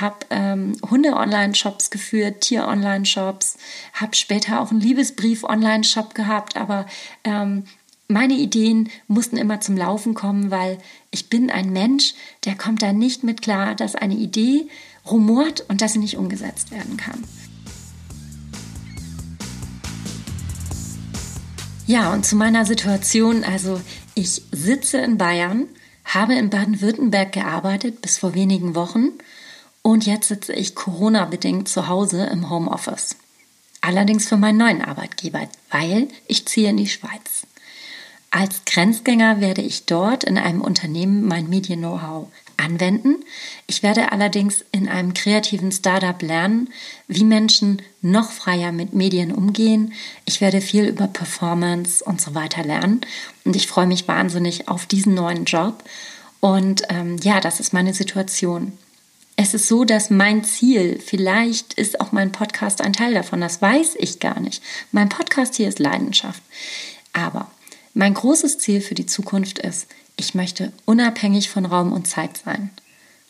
Habe 0.00 0.26
ähm, 0.30 0.76
Hunde-Online-Shops 0.90 1.90
geführt, 1.90 2.40
Tier-Online-Shops. 2.40 3.58
Habe 3.92 4.16
später 4.16 4.60
auch 4.60 4.72
einen 4.72 4.80
Liebesbrief-Online-Shop 4.80 6.14
gehabt. 6.14 6.56
Aber 6.56 6.86
ähm, 7.22 7.64
meine 8.08 8.34
Ideen 8.34 8.88
mussten 9.08 9.36
immer 9.36 9.60
zum 9.60 9.76
Laufen 9.76 10.14
kommen, 10.14 10.50
weil 10.50 10.78
ich 11.10 11.28
bin 11.28 11.50
ein 11.50 11.72
Mensch, 11.72 12.14
der 12.44 12.54
kommt 12.54 12.82
da 12.82 12.92
nicht 12.92 13.24
mit 13.24 13.42
klar, 13.42 13.74
dass 13.74 13.94
eine 13.94 14.14
Idee 14.14 14.68
rumort 15.10 15.64
und 15.68 15.80
dass 15.80 15.94
sie 15.94 15.98
nicht 15.98 16.16
umgesetzt 16.16 16.70
werden 16.70 16.96
kann. 16.96 17.22
Ja, 21.86 22.12
und 22.12 22.26
zu 22.26 22.34
meiner 22.34 22.64
Situation, 22.64 23.44
also 23.44 23.80
ich 24.14 24.42
sitze 24.50 24.98
in 24.98 25.18
Bayern, 25.18 25.68
habe 26.04 26.34
in 26.34 26.50
Baden-Württemberg 26.50 27.32
gearbeitet 27.32 28.02
bis 28.02 28.18
vor 28.18 28.34
wenigen 28.34 28.74
Wochen 28.74 29.10
und 29.82 30.04
jetzt 30.04 30.28
sitze 30.28 30.52
ich 30.52 30.74
Corona-bedingt 30.74 31.68
zu 31.68 31.86
Hause 31.86 32.24
im 32.26 32.50
Homeoffice. 32.50 33.16
Allerdings 33.82 34.26
für 34.28 34.36
meinen 34.36 34.58
neuen 34.58 34.82
Arbeitgeber, 34.82 35.48
weil 35.70 36.08
ich 36.26 36.46
ziehe 36.46 36.70
in 36.70 36.76
die 36.76 36.88
Schweiz. 36.88 37.45
Als 38.36 38.66
Grenzgänger 38.66 39.40
werde 39.40 39.62
ich 39.62 39.86
dort 39.86 40.22
in 40.22 40.36
einem 40.36 40.60
Unternehmen 40.60 41.26
mein 41.26 41.48
Medien-Know-how 41.48 42.28
anwenden. 42.58 43.24
Ich 43.66 43.82
werde 43.82 44.12
allerdings 44.12 44.62
in 44.72 44.90
einem 44.90 45.14
kreativen 45.14 45.72
Startup 45.72 46.20
lernen, 46.20 46.68
wie 47.08 47.24
Menschen 47.24 47.80
noch 48.02 48.30
freier 48.30 48.72
mit 48.72 48.92
Medien 48.92 49.32
umgehen. 49.32 49.94
Ich 50.26 50.42
werde 50.42 50.60
viel 50.60 50.84
über 50.84 51.06
Performance 51.06 52.04
und 52.04 52.20
so 52.20 52.34
weiter 52.34 52.62
lernen 52.62 53.00
und 53.46 53.56
ich 53.56 53.68
freue 53.68 53.86
mich 53.86 54.06
wahnsinnig 54.06 54.68
auf 54.68 54.84
diesen 54.84 55.14
neuen 55.14 55.46
Job. 55.46 55.82
Und 56.40 56.82
ähm, 56.90 57.16
ja, 57.22 57.40
das 57.40 57.58
ist 57.58 57.72
meine 57.72 57.94
Situation. 57.94 58.72
Es 59.36 59.54
ist 59.54 59.66
so, 59.66 59.86
dass 59.86 60.10
mein 60.10 60.44
Ziel, 60.44 61.00
vielleicht 61.02 61.72
ist 61.72 62.02
auch 62.02 62.12
mein 62.12 62.32
Podcast 62.32 62.82
ein 62.82 62.92
Teil 62.92 63.14
davon, 63.14 63.40
das 63.40 63.62
weiß 63.62 63.94
ich 63.98 64.20
gar 64.20 64.40
nicht. 64.40 64.62
Mein 64.92 65.08
Podcast 65.08 65.54
hier 65.54 65.68
ist 65.68 65.78
Leidenschaft. 65.78 66.42
Aber 67.14 67.50
Mein 67.98 68.12
großes 68.12 68.58
Ziel 68.58 68.82
für 68.82 68.94
die 68.94 69.06
Zukunft 69.06 69.58
ist, 69.58 69.86
ich 70.18 70.34
möchte 70.34 70.70
unabhängig 70.84 71.48
von 71.48 71.64
Raum 71.64 71.94
und 71.94 72.06
Zeit 72.06 72.36
sein. 72.44 72.68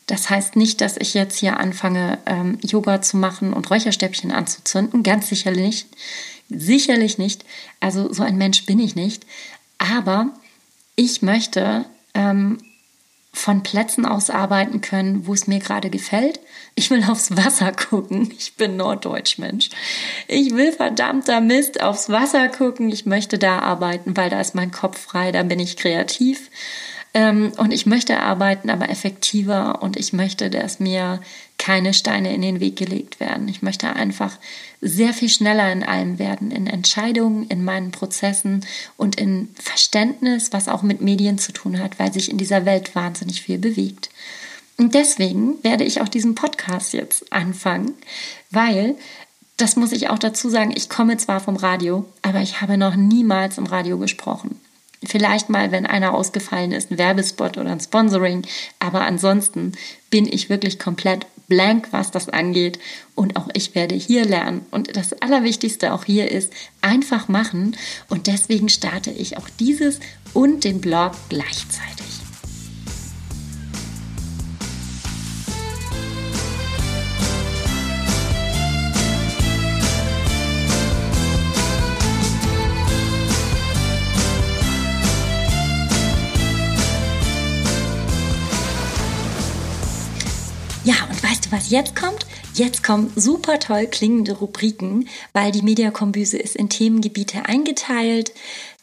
Das 0.09 0.29
heißt 0.29 0.57
nicht, 0.57 0.81
dass 0.81 0.97
ich 0.97 1.15
jetzt 1.15 1.39
hier 1.39 1.61
anfange, 1.61 2.19
ähm, 2.27 2.59
Yoga 2.63 3.01
zu 3.01 3.17
machen 3.17 3.53
und 3.53 3.71
Räucherstäbchen 3.71 4.33
anzuzünden. 4.33 5.05
Ganz 5.05 5.29
sicherlich. 5.29 5.87
Sicherlich 6.49 7.17
nicht. 7.17 7.45
Also 7.79 8.13
so 8.13 8.25
ein 8.25 8.39
Mensch 8.39 8.67
bin 8.67 8.81
ich 8.81 8.97
nicht. 8.97 9.25
Aber 9.79 10.33
ich 10.97 11.23
möchte 11.23 11.85
ähm, 12.15 12.59
von 13.37 13.63
Plätzen 13.63 14.07
aus 14.07 14.31
arbeiten 14.31 14.81
können, 14.81 15.27
wo 15.27 15.35
es 15.35 15.47
mir 15.47 15.59
gerade 15.59 15.91
gefällt. 15.91 16.41
Ich 16.75 16.91
will 16.91 17.05
aufs 17.05 17.37
Wasser 17.37 17.71
gucken. 17.73 18.33
Ich 18.39 18.57
bin 18.57 18.77
Norddeutsch 18.77 19.39
Mensch. 19.39 19.69
Ich 20.27 20.55
will 20.55 20.73
verdammter 20.73 21.43
Mist 21.43 21.83
aufs 21.83 22.09
Wasser 22.09 22.49
gucken. 22.49 22.89
Ich 22.89 23.05
möchte 23.05 23.39
da 23.39 23.59
arbeiten, 23.59 24.17
weil 24.17 24.31
da 24.31 24.41
ist 24.41 24.55
mein 24.55 24.71
Kopf 24.71 24.99
frei, 24.99 25.33
da 25.33 25.43
bin 25.43 25.61
ich 25.61 25.77
kreativ. 25.77 26.51
Ähm, 27.17 27.53
und 27.57 27.73
ich 27.73 27.87
möchte 27.87 28.21
arbeiten, 28.21 28.69
aber 28.69 28.91
effektiver 28.91 29.83
und 29.83 29.97
ich 29.97 30.13
möchte, 30.13 30.51
dass 30.51 30.81
mir 30.81 31.23
keine 31.57 31.95
Steine 31.95 32.35
in 32.35 32.43
den 32.43 32.61
Weg 32.61 32.77
gelegt 32.77 33.21
werden. 33.21 33.49
Ich 33.49 33.63
möchte 33.63 33.89
einfach 33.97 34.37
sehr 34.83 35.15
viel 35.15 35.31
schneller 35.31 35.73
in 35.73 35.83
allem 35.83 36.19
werden, 36.19 36.51
in 36.51 36.67
Entscheidungen, 36.67 37.47
in 37.49 37.65
meinen 37.65 37.91
Prozessen 37.91 38.67
und 38.99 39.19
in 39.19 39.49
Verständnis, 39.55 40.53
was 40.53 40.69
auch 40.69 40.83
mit 40.83 41.01
Medien 41.01 41.39
zu 41.39 41.53
tun 41.53 41.79
hat, 41.79 41.99
weil 41.99 42.13
sich 42.13 42.31
in 42.31 42.37
dieser 42.37 42.67
Welt 42.67 42.95
wahnsinnig 42.95 43.41
viel 43.41 43.57
bewegt. 43.57 44.11
Und 44.77 44.93
deswegen 44.93 45.55
werde 45.65 45.85
ich 45.85 46.03
auch 46.03 46.09
diesen 46.09 46.35
Podcast 46.35 46.93
jetzt 46.93 47.33
anfangen, 47.33 47.95
weil 48.51 48.95
das 49.57 49.77
muss 49.77 49.93
ich 49.93 50.11
auch 50.11 50.19
dazu 50.19 50.51
sagen, 50.51 50.75
ich 50.77 50.91
komme 50.91 51.17
zwar 51.17 51.41
vom 51.41 51.57
Radio, 51.57 52.05
aber 52.21 52.43
ich 52.43 52.61
habe 52.61 52.77
noch 52.77 52.95
niemals 52.95 53.57
im 53.57 53.65
Radio 53.65 53.97
gesprochen. 53.97 54.61
Vielleicht 55.05 55.51
mal, 55.51 55.73
wenn 55.73 55.87
einer 55.87 56.15
ausgefallen 56.15 56.73
ist, 56.73 56.91
ein 56.91 56.99
Werbespot 56.99 57.59
oder 57.59 57.71
ein 57.71 57.81
Sponsoring. 57.81 58.43
Aber 58.79 59.03
ansonsten 59.03 59.73
bin 60.11 60.27
ich 60.27 60.49
wirklich 60.49 60.79
komplett 60.79 61.27
blank, 61.49 61.89
was 61.91 62.11
das 62.11 62.29
angeht. 62.29 62.79
Und 63.15 63.37
auch 63.37 63.49
ich 63.53 63.75
werde 63.75 63.95
hier 63.95 64.25
lernen. 64.25 64.67
Und 64.71 64.97
das 64.97 65.13
Allerwichtigste 65.21 65.93
auch 65.93 66.05
hier 66.05 66.31
ist, 66.31 66.53
einfach 66.81 67.29
machen. 67.29 67.77
Und 68.09 68.27
deswegen 68.27 68.69
starte 68.69 69.11
ich 69.11 69.37
auch 69.37 69.49
dieses 69.61 70.01
und 70.33 70.65
den 70.65 70.81
Blog 70.81 71.13
gleichzeitig. 71.29 72.16
Was 91.51 91.71
jetzt 91.71 91.97
kommt? 91.97 92.27
Jetzt 92.55 92.83
kommen 92.83 93.13
super 93.17 93.59
toll 93.59 93.87
klingende 93.87 94.33
Rubriken, 94.33 95.09
weil 95.33 95.53
die 95.53 95.63
Mediakombüse 95.63 96.39
ist 96.39 96.57
in 96.57 96.69
Themengebiete 96.69 97.47
eingeteilt. 97.47 98.33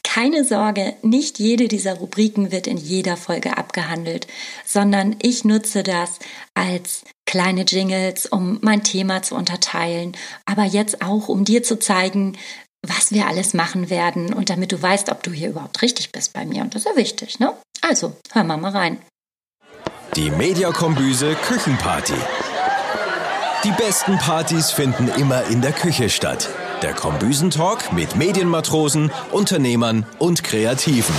Keine 0.04 0.44
Sorge, 0.44 0.96
nicht 1.02 1.40
jede 1.40 1.68
dieser 1.68 1.96
Rubriken 1.96 2.52
wird 2.52 2.68
in 2.68 2.78
jeder 2.78 3.18
Folge 3.18 3.58
abgehandelt, 3.58 4.28
sondern 4.66 5.16
ich 5.22 5.46
nutze 5.46 5.82
das 5.82 6.20
als 6.54 7.04
kleine 7.26 7.64
Jingles, 7.64 8.26
um 8.26 8.60
mein 8.62 8.84
Thema 8.84 9.24
zu 9.24 9.36
unterteilen, 9.36 10.16
aber 10.46 10.66
jetzt 10.66 11.02
auch, 11.02 11.30
um 11.30 11.46
dir 11.46 11.64
zu 11.64 11.80
zeigen, 11.80 12.38
was 12.86 13.14
wir 13.14 13.28
alles 13.28 13.54
machen 13.54 13.90
werden 13.90 14.34
und 14.34 14.50
damit 14.50 14.74
du 14.74 14.82
weißt, 14.82 15.10
ob 15.10 15.24
du 15.24 15.32
hier 15.32 15.50
überhaupt 15.50 15.82
richtig 15.82 16.12
bist 16.12 16.34
bei 16.34 16.46
mir. 16.46 16.62
Und 16.62 16.76
das 16.76 16.84
ist 16.84 16.92
ja 16.92 16.98
wichtig, 16.98 17.40
ne? 17.40 17.54
Also, 17.82 18.14
hör 18.34 18.44
mal 18.44 18.58
mal 18.58 18.72
rein. 18.72 18.98
Die 20.16 20.30
Mediakombüse 20.30 21.36
Küchenparty. 21.36 22.14
Die 23.64 23.72
besten 23.72 24.18
Partys 24.18 24.72
finden 24.72 25.08
immer 25.08 25.46
in 25.46 25.62
der 25.62 25.72
Küche 25.72 26.10
statt. 26.10 26.50
Der 26.82 26.94
Kombüsentalk 26.94 27.94
mit 27.94 28.18
Medienmatrosen, 28.18 29.10
Unternehmern 29.32 30.06
und 30.20 30.44
Kreativen. 30.44 31.16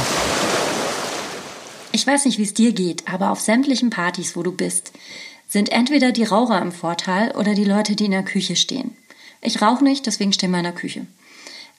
Ich 1.93 2.07
weiß 2.07 2.27
nicht, 2.27 2.37
wie 2.37 2.43
es 2.43 2.53
dir 2.53 2.73
geht, 2.73 3.09
aber 3.09 3.31
auf 3.31 3.41
sämtlichen 3.41 3.89
Partys, 3.89 4.37
wo 4.37 4.43
du 4.43 4.53
bist, 4.53 4.93
sind 5.49 5.73
entweder 5.73 6.13
die 6.13 6.25
Raucher 6.25 6.61
im 6.61 6.73
Vorteil 6.73 7.31
oder 7.31 7.55
die 7.55 7.65
Leute, 7.65 7.97
die 7.97 8.05
in 8.05 8.11
der 8.11 8.25
Küche 8.25 8.57
stehen. 8.57 8.95
Ich 9.41 9.63
rauche 9.63 9.83
nicht, 9.83 10.05
deswegen 10.05 10.35
stehe 10.35 10.53
ich 10.53 10.59
in 10.59 10.65
der 10.65 10.73
Küche. 10.73 11.07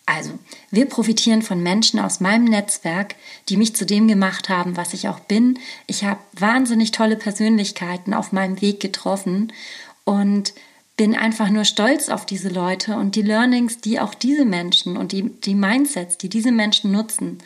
Also, 0.08 0.32
wir 0.70 0.86
profitieren 0.86 1.42
von 1.42 1.62
Menschen 1.62 2.00
aus 2.00 2.20
meinem 2.20 2.46
Netzwerk, 2.46 3.16
die 3.50 3.58
mich 3.58 3.76
zu 3.76 3.86
dem 3.88 4.08
gemacht 4.08 4.50
haben, 4.50 4.78
was 4.78 4.94
ich 4.94 5.10
auch 5.10 5.20
bin. 5.20 5.58
Ich 5.88 6.04
habe 6.04 6.20
wahnsinnig 6.34 6.92
tolle 6.92 7.16
Persönlichkeiten 7.16 8.14
auf 8.14 8.32
meinem 8.32 8.62
Weg 8.62 8.80
getroffen 8.80 9.52
und 10.06 10.54
bin 10.98 11.14
einfach 11.14 11.50
nur 11.50 11.66
stolz 11.66 12.08
auf 12.08 12.26
diese 12.26 12.48
Leute 12.48 12.96
und 12.96 13.16
die 13.16 13.22
Learnings, 13.22 13.80
die 13.80 14.00
auch 14.00 14.14
diese 14.14 14.46
Menschen 14.46 14.96
und 14.96 15.12
die, 15.12 15.24
die 15.24 15.56
Mindsets, 15.56 16.18
die 16.18 16.30
diese 16.30 16.54
Menschen 16.54 16.92
nutzen 16.92 17.40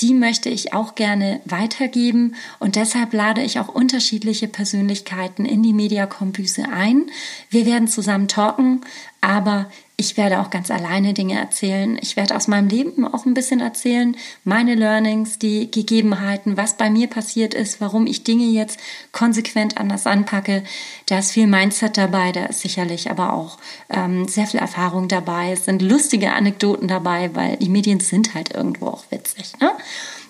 die 0.00 0.14
möchte 0.14 0.48
ich 0.48 0.72
auch 0.72 0.94
gerne 0.94 1.40
weitergeben 1.44 2.34
und 2.58 2.76
deshalb 2.76 3.12
lade 3.12 3.42
ich 3.42 3.60
auch 3.60 3.68
unterschiedliche 3.68 4.48
Persönlichkeiten 4.48 5.44
in 5.44 5.62
die 5.62 5.72
Mediakombüse 5.72 6.64
ein. 6.72 7.10
Wir 7.50 7.66
werden 7.66 7.88
zusammen 7.88 8.28
talken, 8.28 8.80
aber 9.20 9.70
ich 10.00 10.16
werde 10.16 10.40
auch 10.40 10.48
ganz 10.48 10.70
alleine 10.70 11.12
Dinge 11.12 11.38
erzählen. 11.38 11.98
Ich 12.00 12.16
werde 12.16 12.34
aus 12.34 12.48
meinem 12.48 12.68
Leben 12.68 13.06
auch 13.06 13.26
ein 13.26 13.34
bisschen 13.34 13.60
erzählen, 13.60 14.16
meine 14.44 14.74
Learnings, 14.74 15.38
die 15.38 15.70
Gegebenheiten, 15.70 16.56
was 16.56 16.78
bei 16.78 16.88
mir 16.88 17.06
passiert 17.06 17.52
ist, 17.52 17.82
warum 17.82 18.06
ich 18.06 18.24
Dinge 18.24 18.46
jetzt 18.46 18.80
konsequent 19.12 19.76
anders 19.76 20.06
anpacke. 20.06 20.64
Da 21.04 21.18
ist 21.18 21.32
viel 21.32 21.46
Mindset 21.46 21.98
dabei, 21.98 22.32
da 22.32 22.46
ist 22.46 22.60
sicherlich 22.60 23.10
aber 23.10 23.34
auch 23.34 23.58
ähm, 23.90 24.26
sehr 24.26 24.46
viel 24.46 24.60
Erfahrung 24.60 25.06
dabei. 25.06 25.52
Es 25.52 25.66
sind 25.66 25.82
lustige 25.82 26.32
Anekdoten 26.32 26.88
dabei, 26.88 27.34
weil 27.34 27.58
die 27.58 27.68
Medien 27.68 28.00
sind 28.00 28.34
halt 28.34 28.54
irgendwo 28.54 28.86
auch 28.86 29.04
witzig. 29.10 29.52
Ne? 29.60 29.70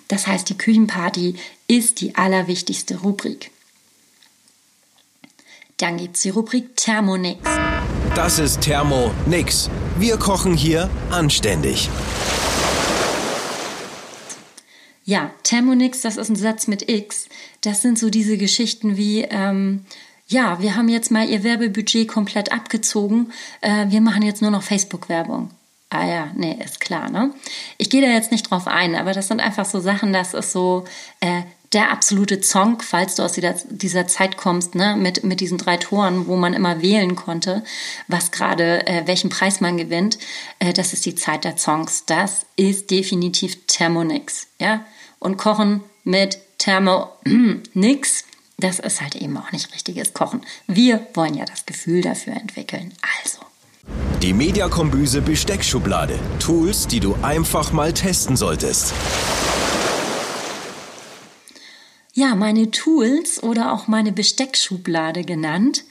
Das 0.09 0.27
heißt, 0.27 0.49
die 0.49 0.57
Küchenparty 0.57 1.35
ist 1.69 2.01
die 2.01 2.15
allerwichtigste 2.15 2.99
Rubrik. 2.99 3.51
Dann 5.81 5.97
gibt 5.97 6.15
es 6.15 6.21
die 6.21 6.29
Rubrik 6.29 6.75
Thermonix. 6.75 7.39
Das 8.13 8.37
ist 8.37 8.61
Thermo 8.61 9.09
Nix. 9.25 9.67
Wir 9.97 10.17
kochen 10.17 10.53
hier 10.53 10.91
anständig. 11.09 11.89
Ja, 15.03 15.31
Thermonix, 15.41 16.01
das 16.01 16.17
ist 16.17 16.29
ein 16.29 16.35
Satz 16.35 16.67
mit 16.67 16.87
X. 16.87 17.27
Das 17.61 17.81
sind 17.81 17.97
so 17.97 18.11
diese 18.11 18.37
Geschichten 18.37 18.95
wie, 18.95 19.23
ähm, 19.23 19.83
ja, 20.27 20.61
wir 20.61 20.75
haben 20.75 20.87
jetzt 20.87 21.09
mal 21.09 21.27
ihr 21.27 21.43
Werbebudget 21.43 22.07
komplett 22.07 22.51
abgezogen. 22.51 23.31
Äh, 23.61 23.87
wir 23.89 24.01
machen 24.01 24.21
jetzt 24.21 24.43
nur 24.43 24.51
noch 24.51 24.61
Facebook-Werbung. 24.61 25.49
Ah 25.89 26.05
ja, 26.05 26.31
nee, 26.35 26.59
ist 26.63 26.79
klar, 26.79 27.09
ne? 27.09 27.33
Ich 27.79 27.89
gehe 27.89 28.03
da 28.03 28.07
jetzt 28.07 28.31
nicht 28.31 28.51
drauf 28.51 28.67
ein, 28.67 28.93
aber 28.93 29.13
das 29.13 29.29
sind 29.29 29.41
einfach 29.41 29.65
so 29.65 29.79
Sachen, 29.79 30.13
das 30.13 30.35
ist 30.35 30.51
so, 30.51 30.85
äh, 31.21 31.41
der 31.73 31.91
absolute 31.91 32.41
Zonk, 32.41 32.83
falls 32.83 33.15
du 33.15 33.23
aus 33.23 33.31
dieser, 33.31 33.55
dieser 33.69 34.07
Zeit 34.07 34.35
kommst, 34.35 34.75
ne, 34.75 34.95
mit, 34.97 35.23
mit 35.23 35.39
diesen 35.39 35.57
drei 35.57 35.77
Toren, 35.77 36.27
wo 36.27 36.35
man 36.35 36.53
immer 36.53 36.81
wählen 36.81 37.15
konnte, 37.15 37.63
was 38.07 38.31
gerade, 38.31 38.85
äh, 38.87 39.07
welchen 39.07 39.29
Preis 39.29 39.61
man 39.61 39.77
gewinnt. 39.77 40.17
Äh, 40.59 40.73
das 40.73 40.91
ist 40.93 41.05
die 41.05 41.15
Zeit 41.15 41.45
der 41.45 41.55
Zonks. 41.55 42.03
Das 42.05 42.45
ist 42.57 42.91
definitiv 42.91 43.57
Thermonix, 43.67 44.47
ja. 44.59 44.85
Und 45.19 45.37
Kochen 45.37 45.81
mit 46.03 46.39
Thermonix, 46.57 48.25
das 48.57 48.79
ist 48.79 49.01
halt 49.01 49.15
eben 49.15 49.37
auch 49.37 49.51
nicht 49.51 49.73
richtiges 49.73 50.13
Kochen. 50.13 50.41
Wir 50.67 51.07
wollen 51.13 51.35
ja 51.35 51.45
das 51.45 51.65
Gefühl 51.65 52.01
dafür 52.01 52.33
entwickeln. 52.33 52.93
Also. 53.19 53.39
Die 54.21 54.33
Mediakombüse 54.33 55.21
Besteckschublade. 55.21 56.19
Tools, 56.39 56.87
die 56.87 56.99
du 56.99 57.15
einfach 57.21 57.71
mal 57.71 57.93
testen 57.93 58.35
solltest. 58.35 58.93
Ja, 62.21 62.35
meine 62.35 62.69
Tools 62.69 63.41
oder 63.41 63.73
auch 63.73 63.87
meine 63.87 64.11
Besteckschublade 64.11 65.23
genannt, 65.23 65.85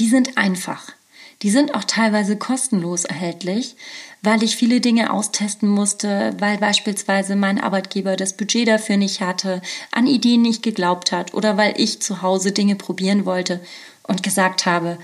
die 0.00 0.08
sind 0.08 0.36
einfach. 0.36 0.94
Die 1.42 1.50
sind 1.52 1.76
auch 1.76 1.84
teilweise 1.84 2.36
kostenlos 2.36 3.04
erhältlich, 3.04 3.76
weil 4.20 4.42
ich 4.42 4.56
viele 4.56 4.80
Dinge 4.80 5.12
austesten 5.12 5.68
musste, 5.68 6.34
weil 6.40 6.58
beispielsweise 6.58 7.36
mein 7.36 7.60
Arbeitgeber 7.60 8.16
das 8.16 8.36
Budget 8.36 8.66
dafür 8.66 8.96
nicht 8.96 9.20
hatte, 9.20 9.62
an 9.92 10.08
Ideen 10.08 10.42
nicht 10.42 10.64
geglaubt 10.64 11.12
hat 11.12 11.34
oder 11.34 11.56
weil 11.56 11.74
ich 11.76 12.02
zu 12.02 12.20
Hause 12.20 12.50
Dinge 12.50 12.74
probieren 12.74 13.24
wollte 13.24 13.60
und 14.02 14.24
gesagt 14.24 14.66
habe, 14.66 14.98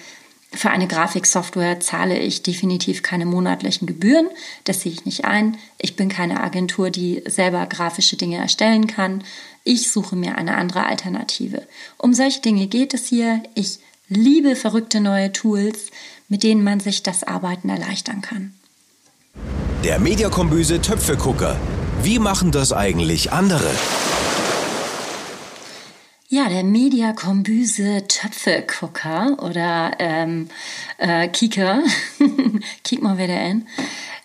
für 0.53 0.71
eine 0.71 0.87
Grafiksoftware 0.87 1.81
zahle 1.81 2.19
ich 2.19 2.43
definitiv 2.43 3.03
keine 3.03 3.27
monatlichen 3.27 3.87
Gebühren. 3.87 4.29
Das 4.65 4.81
sehe 4.81 4.93
ich 4.93 5.05
nicht 5.05 5.25
ein. 5.25 5.59
Ich 5.79 5.97
bin 5.97 6.09
keine 6.09 6.43
Agentur, 6.43 6.91
die 6.91 7.23
selber 7.27 7.67
grafische 7.67 8.17
Dinge 8.17 8.39
erstellen 8.39 8.87
kann. 8.87 9.23
Ich 9.65 9.91
suche 9.91 10.17
mir 10.17 10.39
eine 10.39 10.57
andere 10.57 10.87
Alternative. 10.87 11.67
Um 11.99 12.15
solche 12.15 12.41
Dinge 12.41 12.69
geht 12.69 12.95
es 12.95 13.07
hier. 13.07 13.43
Ich 13.55 13.81
liebe 14.09 14.57
verrückte 14.57 15.01
neue 15.01 15.33
Tools, 15.33 15.91
mit 16.29 16.43
denen 16.43 16.63
man 16.65 16.81
sich 16.81 17.03
das 17.03 17.25
Arbeiten 17.25 17.69
erleichtern 17.69 18.23
kann. 18.23 18.55
Der 19.85 19.99
Mediakombüse 19.99 20.81
Töpfegucker. 20.81 21.57
Wie 22.03 22.19
machen 22.19 22.51
das 22.51 22.73
eigentlich 22.73 23.33
andere? 23.33 23.71
Ja, 26.29 26.49
der 26.49 26.65
Mediakombüse 26.65 28.03
Töpfegucker 28.09 29.37
oder 29.45 29.93
ähm, 30.01 30.49
äh, 30.99 31.29
Kieker, 31.29 31.85
kiek 32.83 33.01
mal 33.01 33.17
wieder 33.17 33.41
in. 33.41 33.69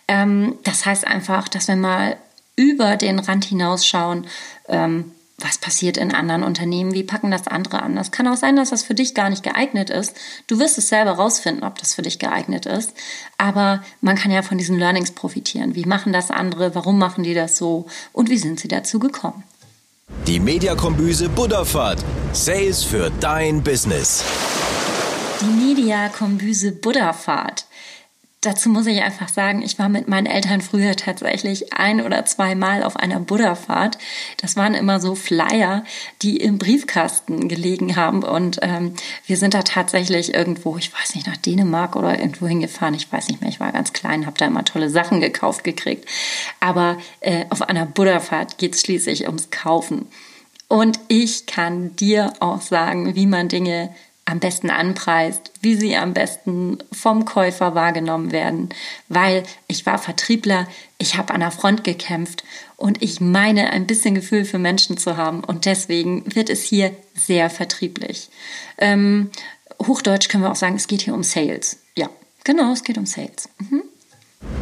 Ähm, 0.08 0.58
das 0.64 0.84
heißt 0.84 1.06
einfach, 1.06 1.46
dass 1.46 1.68
wir 1.68 1.76
mal 1.76 2.16
über 2.56 2.96
den 2.96 3.20
Rand 3.20 3.44
hinausschauen, 3.44 4.26
ähm, 4.66 5.12
was 5.38 5.58
passiert 5.58 5.96
in 5.96 6.12
anderen 6.12 6.42
Unternehmen, 6.42 6.92
wie 6.92 7.04
packen 7.04 7.30
das 7.30 7.46
andere 7.46 7.82
an. 7.82 7.96
Es 7.96 8.10
kann 8.10 8.26
auch 8.26 8.36
sein, 8.36 8.56
dass 8.56 8.70
das 8.70 8.82
für 8.82 8.94
dich 8.94 9.14
gar 9.14 9.30
nicht 9.30 9.44
geeignet 9.44 9.88
ist. 9.88 10.16
Du 10.48 10.58
wirst 10.58 10.78
es 10.78 10.88
selber 10.88 11.12
rausfinden, 11.12 11.62
ob 11.62 11.78
das 11.78 11.94
für 11.94 12.02
dich 12.02 12.18
geeignet 12.18 12.66
ist. 12.66 12.94
Aber 13.38 13.80
man 14.00 14.16
kann 14.16 14.32
ja 14.32 14.42
von 14.42 14.58
diesen 14.58 14.76
Learnings 14.76 15.12
profitieren. 15.12 15.76
Wie 15.76 15.84
machen 15.84 16.12
das 16.12 16.32
andere? 16.32 16.74
Warum 16.74 16.98
machen 16.98 17.22
die 17.22 17.34
das 17.34 17.56
so? 17.56 17.86
Und 18.12 18.28
wie 18.28 18.38
sind 18.38 18.58
sie 18.58 18.68
dazu 18.68 18.98
gekommen? 18.98 19.44
Die 20.26 20.38
Mediakombüse 20.38 21.28
Buddhafahrt. 21.28 22.04
Sales 22.32 22.84
für 22.84 23.10
dein 23.18 23.62
Business. 23.62 24.24
Die 25.40 25.46
Mediakombüse 25.46 26.70
Buddhafahrt. 26.70 27.66
Dazu 28.42 28.70
muss 28.70 28.88
ich 28.88 29.00
einfach 29.02 29.28
sagen, 29.28 29.62
ich 29.62 29.78
war 29.78 29.88
mit 29.88 30.08
meinen 30.08 30.26
Eltern 30.26 30.62
früher 30.62 30.96
tatsächlich 30.96 31.72
ein 31.74 32.04
oder 32.04 32.24
zweimal 32.24 32.82
auf 32.82 32.96
einer 32.96 33.20
Buddha-Fahrt. 33.20 33.98
Das 34.36 34.56
waren 34.56 34.74
immer 34.74 34.98
so 34.98 35.14
Flyer, 35.14 35.84
die 36.22 36.38
im 36.38 36.58
Briefkasten 36.58 37.46
gelegen 37.48 37.94
haben. 37.94 38.24
Und 38.24 38.58
ähm, 38.62 38.94
wir 39.26 39.36
sind 39.36 39.54
da 39.54 39.62
tatsächlich 39.62 40.34
irgendwo, 40.34 40.76
ich 40.76 40.92
weiß 40.92 41.14
nicht, 41.14 41.28
nach 41.28 41.36
Dänemark 41.36 41.94
oder 41.94 42.18
irgendwo 42.18 42.48
hingefahren. 42.48 42.94
Ich 42.94 43.12
weiß 43.12 43.28
nicht 43.28 43.40
mehr, 43.40 43.48
ich 43.48 43.60
war 43.60 43.70
ganz 43.70 43.92
klein, 43.92 44.26
habe 44.26 44.36
da 44.36 44.46
immer 44.46 44.64
tolle 44.64 44.90
Sachen 44.90 45.20
gekauft 45.20 45.62
gekriegt. 45.62 46.08
Aber 46.58 46.98
äh, 47.20 47.44
auf 47.50 47.62
einer 47.62 47.86
Buddha-Fahrt 47.86 48.58
geht 48.58 48.74
es 48.74 48.80
schließlich 48.80 49.28
ums 49.28 49.50
Kaufen. 49.50 50.08
Und 50.66 50.98
ich 51.06 51.46
kann 51.46 51.94
dir 51.94 52.32
auch 52.40 52.60
sagen, 52.60 53.14
wie 53.14 53.26
man 53.26 53.48
Dinge 53.48 53.94
am 54.24 54.38
besten 54.38 54.70
anpreist, 54.70 55.50
wie 55.60 55.74
sie 55.74 55.96
am 55.96 56.14
besten 56.14 56.78
vom 56.92 57.24
Käufer 57.24 57.74
wahrgenommen 57.74 58.30
werden, 58.32 58.68
weil 59.08 59.42
ich 59.66 59.84
war 59.84 59.98
Vertriebler, 59.98 60.68
ich 60.98 61.16
habe 61.16 61.34
an 61.34 61.40
der 61.40 61.50
Front 61.50 61.82
gekämpft 61.84 62.44
und 62.76 63.02
ich 63.02 63.20
meine 63.20 63.70
ein 63.70 63.86
bisschen 63.86 64.14
Gefühl 64.14 64.44
für 64.44 64.58
Menschen 64.58 64.96
zu 64.96 65.16
haben 65.16 65.42
und 65.42 65.66
deswegen 65.66 66.22
wird 66.34 66.50
es 66.50 66.62
hier 66.62 66.92
sehr 67.14 67.50
vertrieblich. 67.50 68.30
Ähm, 68.78 69.30
Hochdeutsch 69.86 70.28
können 70.28 70.44
wir 70.44 70.52
auch 70.52 70.56
sagen, 70.56 70.76
es 70.76 70.86
geht 70.86 71.02
hier 71.02 71.14
um 71.14 71.24
Sales. 71.24 71.78
Ja, 71.96 72.08
genau, 72.44 72.72
es 72.72 72.84
geht 72.84 72.98
um 72.98 73.06
Sales. 73.06 73.48
Mhm. 73.58 73.82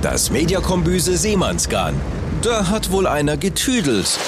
Das 0.02 0.30
Mediakombüse 0.30 1.16
Seemannsgarn. 1.16 2.00
Da 2.42 2.68
hat 2.68 2.90
wohl 2.90 3.06
einer 3.06 3.36
getüdelt. 3.36 4.18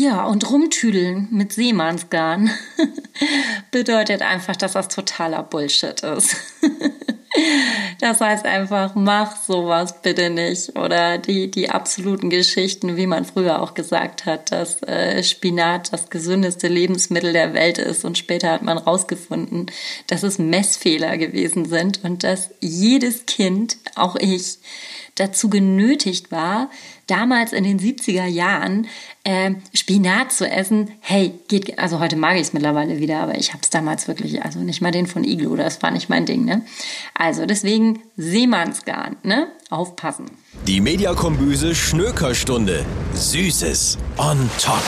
Ja, 0.00 0.24
und 0.24 0.48
rumtüdeln 0.50 1.28
mit 1.30 1.52
Seemannsgarn 1.52 2.50
bedeutet 3.70 4.22
einfach, 4.22 4.56
dass 4.56 4.72
das 4.72 4.88
totaler 4.88 5.42
Bullshit 5.42 6.00
ist. 6.00 6.36
das 8.00 8.22
heißt 8.22 8.46
einfach, 8.46 8.94
mach 8.94 9.36
sowas 9.44 10.00
bitte 10.00 10.30
nicht. 10.30 10.74
Oder 10.78 11.18
die, 11.18 11.50
die 11.50 11.68
absoluten 11.68 12.30
Geschichten, 12.30 12.96
wie 12.96 13.06
man 13.06 13.26
früher 13.26 13.60
auch 13.60 13.74
gesagt 13.74 14.24
hat, 14.24 14.52
dass 14.52 14.82
äh, 14.84 15.22
Spinat 15.22 15.92
das 15.92 16.08
gesündeste 16.08 16.68
Lebensmittel 16.68 17.34
der 17.34 17.52
Welt 17.52 17.76
ist. 17.76 18.06
Und 18.06 18.16
später 18.16 18.52
hat 18.52 18.62
man 18.62 18.78
rausgefunden, 18.78 19.66
dass 20.06 20.22
es 20.22 20.38
Messfehler 20.38 21.18
gewesen 21.18 21.66
sind 21.66 22.02
und 22.04 22.24
dass 22.24 22.48
jedes 22.60 23.26
Kind, 23.26 23.76
auch 23.96 24.16
ich, 24.16 24.60
dazu 25.16 25.50
genötigt 25.50 26.32
war, 26.32 26.70
damals 27.10 27.52
in 27.52 27.64
den 27.64 27.78
70er 27.78 28.26
Jahren 28.26 28.86
äh, 29.24 29.52
Spinat 29.74 30.32
zu 30.32 30.48
essen. 30.48 30.92
Hey, 31.00 31.32
geht, 31.48 31.78
also 31.78 32.00
heute 32.00 32.16
mag 32.16 32.36
ich 32.36 32.42
es 32.42 32.52
mittlerweile 32.52 32.98
wieder, 32.98 33.20
aber 33.20 33.36
ich 33.36 33.52
habe 33.52 33.60
es 33.62 33.70
damals 33.70 34.08
wirklich, 34.08 34.42
also 34.42 34.60
nicht 34.60 34.80
mal 34.80 34.90
den 34.90 35.06
von 35.06 35.24
Iglo, 35.24 35.56
das 35.56 35.82
war 35.82 35.90
nicht 35.90 36.08
mein 36.08 36.26
Ding, 36.26 36.44
ne? 36.44 36.62
Also 37.14 37.46
deswegen 37.46 38.00
Seemannsgarn, 38.16 39.16
ne? 39.22 39.48
Aufpassen. 39.70 40.26
Die 40.66 40.80
Mediakombüse 40.80 41.74
Schnökerstunde. 41.74 42.84
Süßes 43.14 43.98
on 44.18 44.50
top. 44.60 44.82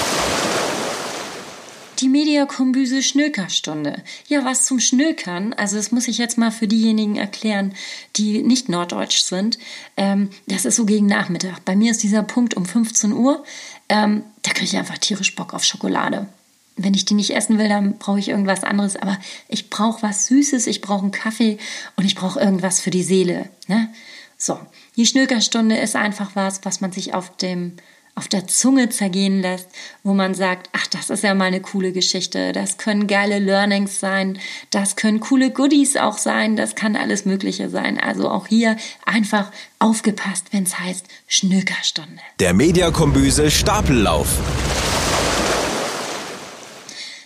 Die 2.03 2.09
Mediakombüse 2.09 3.01
Schnökerstunde. 3.01 4.03
Ja, 4.27 4.45
was 4.45 4.67
zum 4.67 4.81
Schnökern, 4.81 5.53
also 5.53 5.77
das 5.77 5.93
muss 5.93 6.09
ich 6.09 6.19
jetzt 6.19 6.37
mal 6.37 6.51
für 6.51 6.67
diejenigen 6.67 7.15
erklären, 7.15 7.75
die 8.17 8.43
nicht 8.43 8.69
norddeutsch 8.69 9.23
sind. 9.23 9.57
Ähm, 9.97 10.31
das 10.49 10.65
ist 10.65 10.75
so 10.75 10.85
gegen 10.85 11.07
Nachmittag. 11.07 11.65
Bei 11.65 11.77
mir 11.77 11.93
ist 11.93 12.03
dieser 12.03 12.25
Punkt 12.25 12.55
um 12.55 12.67
15 12.67 13.13
Uhr. 13.13 13.45
Ähm, 13.89 14.25
da 14.43 14.51
kriege 14.51 14.65
ich 14.65 14.77
einfach 14.77 14.99
tierisch 14.99 15.37
Bock 15.37 15.55
auf 15.55 15.63
Schokolade. 15.63 16.27
Wenn 16.75 16.95
ich 16.95 17.05
die 17.05 17.15
nicht 17.15 17.37
essen 17.37 17.59
will, 17.59 17.69
dann 17.69 17.99
brauche 17.99 18.19
ich 18.19 18.31
irgendwas 18.31 18.65
anderes. 18.65 18.97
Aber 18.97 19.17
ich 19.47 19.71
brauche 19.71 20.03
was 20.03 20.27
Süßes, 20.27 20.67
ich 20.67 20.81
brauche 20.81 21.03
einen 21.03 21.13
Kaffee 21.13 21.57
und 21.95 22.05
ich 22.05 22.17
brauche 22.17 22.41
irgendwas 22.41 22.81
für 22.81 22.91
die 22.91 23.05
Seele. 23.05 23.49
Ne? 23.69 23.91
So, 24.37 24.59
die 24.97 25.07
Schnökerstunde 25.07 25.77
ist 25.77 25.95
einfach 25.95 26.33
was, 26.35 26.65
was 26.65 26.81
man 26.81 26.91
sich 26.91 27.15
auf 27.15 27.37
dem 27.37 27.77
auf 28.15 28.29
der 28.29 28.47
Zunge 28.47 28.91
zergehen 28.91 29.41
lässt, 29.41 29.69
wo 30.03 30.13
man 30.13 30.35
sagt, 30.35 30.69
ach, 30.73 30.87
das 30.87 31.09
ist 31.09 31.25
ja 31.25 31.35
mal 31.35 31.47
eine 31.47 31.61
coole 31.61 31.93
Geschichte, 31.93 32.53
das 32.53 32.77
können 32.77 33.07
geile 33.07 33.39
Learnings 33.39 34.01
sein, 34.01 34.39
das 34.71 34.97
können 34.97 35.21
coole 35.21 35.51
Goodies 35.51 35.97
auch 35.97 36.19
sein, 36.19 36.57
das 36.57 36.75
kann 36.75 36.95
alles 36.95 37.25
Mögliche 37.25 37.71
sein. 37.71 37.99
Also 37.99 38.29
auch 38.29 38.47
hier 38.47 38.77
einfach 39.07 39.51
aufgepasst, 39.79 40.47
wenn 40.51 40.65
es 40.65 40.79
heißt 40.79 41.07
Schnökerstunde. 41.27 42.21
Der 42.39 42.53
Mediakombüse 42.53 43.51
Stapellauf. 43.51 44.39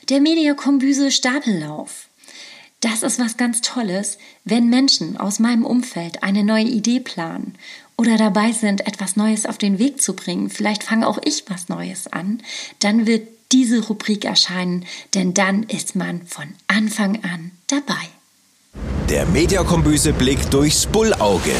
Der 0.09 0.21
Mediakombüse 0.21 1.11
Stapellauf. 1.11 2.09
Das 2.81 3.03
ist 3.03 3.19
was 3.19 3.37
ganz 3.37 3.63
Tolles, 3.63 4.19
wenn 4.45 4.69
Menschen 4.69 5.17
aus 5.17 5.41
meinem 5.41 5.65
Umfeld 5.65 6.23
eine 6.23 6.45
neue 6.45 6.67
Idee 6.67 7.01
planen 7.01 7.57
oder 7.97 8.17
dabei 8.17 8.53
sind, 8.53 8.87
etwas 8.87 9.17
Neues 9.17 9.47
auf 9.47 9.59
den 9.59 9.79
Weg 9.79 10.01
zu 10.03 10.15
bringen, 10.15 10.51
vielleicht 10.51 10.83
fange 10.83 11.07
auch 11.07 11.19
ich 11.25 11.45
was 11.49 11.69
Neues 11.69 12.07
an, 12.13 12.43
dann 12.81 13.07
wird 13.07 13.29
diese 13.53 13.87
Rubrik 13.87 14.25
erscheinen, 14.25 14.85
denn 15.15 15.35
dann 15.35 15.63
ist 15.65 15.97
man 15.97 16.27
von 16.27 16.55
Anfang 16.67 17.23
an 17.25 17.53
dabei. 17.69 17.95
Der 19.09 19.25
Mediakombüse 19.27 20.13
Blick 20.13 20.51
durchs 20.51 20.87
Bullauge. 20.87 21.55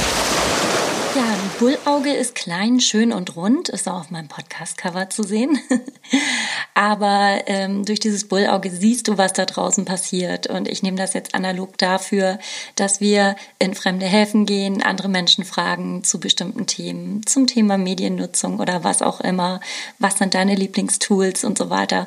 Ja, 1.17 1.35
Bullauge 1.59 2.13
ist 2.13 2.35
klein, 2.35 2.79
schön 2.79 3.11
und 3.11 3.37
rund, 3.37 3.71
ist 3.71 3.89
auch 3.89 4.01
auf 4.01 4.11
meinem 4.11 4.29
Podcast-Cover 4.29 5.09
zu 5.09 5.23
sehen. 5.23 5.59
Aber 6.75 7.41
ähm, 7.47 7.87
durch 7.87 8.01
dieses 8.01 8.29
Bullauge 8.29 8.71
siehst 8.71 9.09
du, 9.09 9.17
was 9.17 9.33
da 9.33 9.47
draußen 9.47 9.87
passiert. 9.87 10.47
Und 10.47 10.69
ich 10.69 10.83
nehme 10.83 10.99
das 10.99 11.15
jetzt 11.15 11.35
analog 11.35 11.79
dafür, 11.79 12.39
dass 12.75 13.01
wir 13.01 13.37
in 13.59 13.75
fremde 13.75 14.05
Häfen 14.05 14.45
gehen, 14.45 14.83
andere 14.83 15.09
Menschen 15.09 15.47
fragen 15.47 16.05
zu 16.05 16.21
bestimmten 16.21 16.67
Themen, 16.67 17.25
zum 17.25 17.47
Thema 17.47 17.79
Mediennutzung 17.79 18.61
oder 18.61 18.85
was 18.85 19.01
auch 19.01 19.23
immer. 19.23 19.61
Was 19.99 20.19
sind 20.19 20.35
deine 20.35 20.55
Lieblingstools 20.55 21.45
und 21.45 21.57
so 21.57 21.71
weiter. 21.71 22.07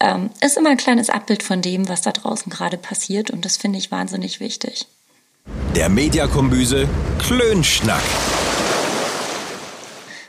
Ähm, 0.00 0.30
ist 0.40 0.56
immer 0.56 0.70
ein 0.70 0.78
kleines 0.78 1.10
Abbild 1.10 1.42
von 1.42 1.60
dem, 1.60 1.90
was 1.90 2.00
da 2.00 2.12
draußen 2.12 2.50
gerade 2.50 2.78
passiert. 2.78 3.30
Und 3.30 3.44
das 3.44 3.58
finde 3.58 3.78
ich 3.78 3.90
wahnsinnig 3.90 4.40
wichtig. 4.40 4.86
Der 5.74 5.88
Mediakombüse 5.88 6.88
Klönschnack. 7.18 8.02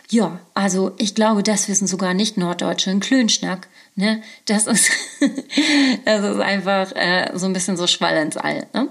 Ja, 0.09 0.39
also 0.53 0.93
ich 0.97 1.15
glaube, 1.15 1.43
das 1.43 1.67
wissen 1.67 1.87
sogar 1.87 2.13
nicht 2.13 2.37
Norddeutsche. 2.37 2.91
Ein 2.91 3.01
Klönschnack, 3.01 3.67
ne? 3.95 4.21
Das 4.45 4.65
ist, 4.65 4.89
das 6.05 6.23
ist 6.23 6.39
einfach 6.39 6.91
äh, 6.95 7.31
so 7.33 7.45
ein 7.45 7.53
bisschen 7.53 7.75
so 7.75 7.87
Schwall 7.87 8.15
ins 8.17 8.37
All. 8.37 8.67
Ne? 8.73 8.87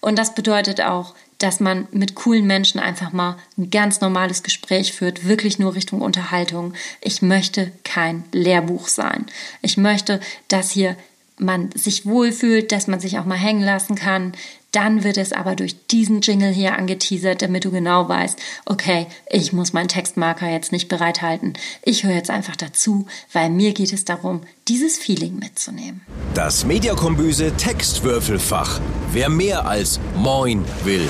Und 0.00 0.16
das 0.16 0.34
bedeutet 0.34 0.80
auch, 0.80 1.14
dass 1.38 1.58
man 1.58 1.88
mit 1.90 2.14
coolen 2.14 2.46
Menschen 2.46 2.78
einfach 2.78 3.12
mal 3.12 3.36
ein 3.58 3.70
ganz 3.70 4.00
normales 4.00 4.42
Gespräch 4.42 4.92
führt, 4.92 5.26
wirklich 5.26 5.58
nur 5.58 5.74
Richtung 5.74 6.02
Unterhaltung. 6.02 6.74
Ich 7.00 7.22
möchte 7.22 7.72
kein 7.82 8.24
Lehrbuch 8.30 8.88
sein. 8.88 9.26
Ich 9.62 9.76
möchte, 9.76 10.20
dass 10.48 10.70
hier 10.70 10.96
man 11.38 11.70
sich 11.72 12.04
wohlfühlt, 12.06 12.70
dass 12.70 12.86
man 12.86 13.00
sich 13.00 13.18
auch 13.18 13.24
mal 13.24 13.38
hängen 13.38 13.62
lassen 13.62 13.96
kann, 13.96 14.34
dann 14.72 15.04
wird 15.04 15.16
es 15.16 15.32
aber 15.32 15.56
durch 15.56 15.86
diesen 15.86 16.20
Jingle 16.20 16.52
hier 16.52 16.76
angeteasert, 16.76 17.42
damit 17.42 17.64
du 17.64 17.70
genau 17.70 18.08
weißt, 18.08 18.38
okay, 18.66 19.06
ich 19.28 19.52
muss 19.52 19.72
meinen 19.72 19.88
Textmarker 19.88 20.48
jetzt 20.48 20.72
nicht 20.72 20.88
bereithalten. 20.88 21.54
Ich 21.82 22.04
höre 22.04 22.14
jetzt 22.14 22.30
einfach 22.30 22.56
dazu, 22.56 23.06
weil 23.32 23.50
mir 23.50 23.72
geht 23.72 23.92
es 23.92 24.04
darum, 24.04 24.42
dieses 24.68 24.98
Feeling 24.98 25.38
mitzunehmen. 25.38 26.02
Das 26.34 26.64
Mediakombüse 26.64 27.52
Textwürfelfach. 27.56 28.80
Wer 29.12 29.28
mehr 29.28 29.66
als 29.66 29.98
Moin 30.16 30.64
will. 30.84 31.08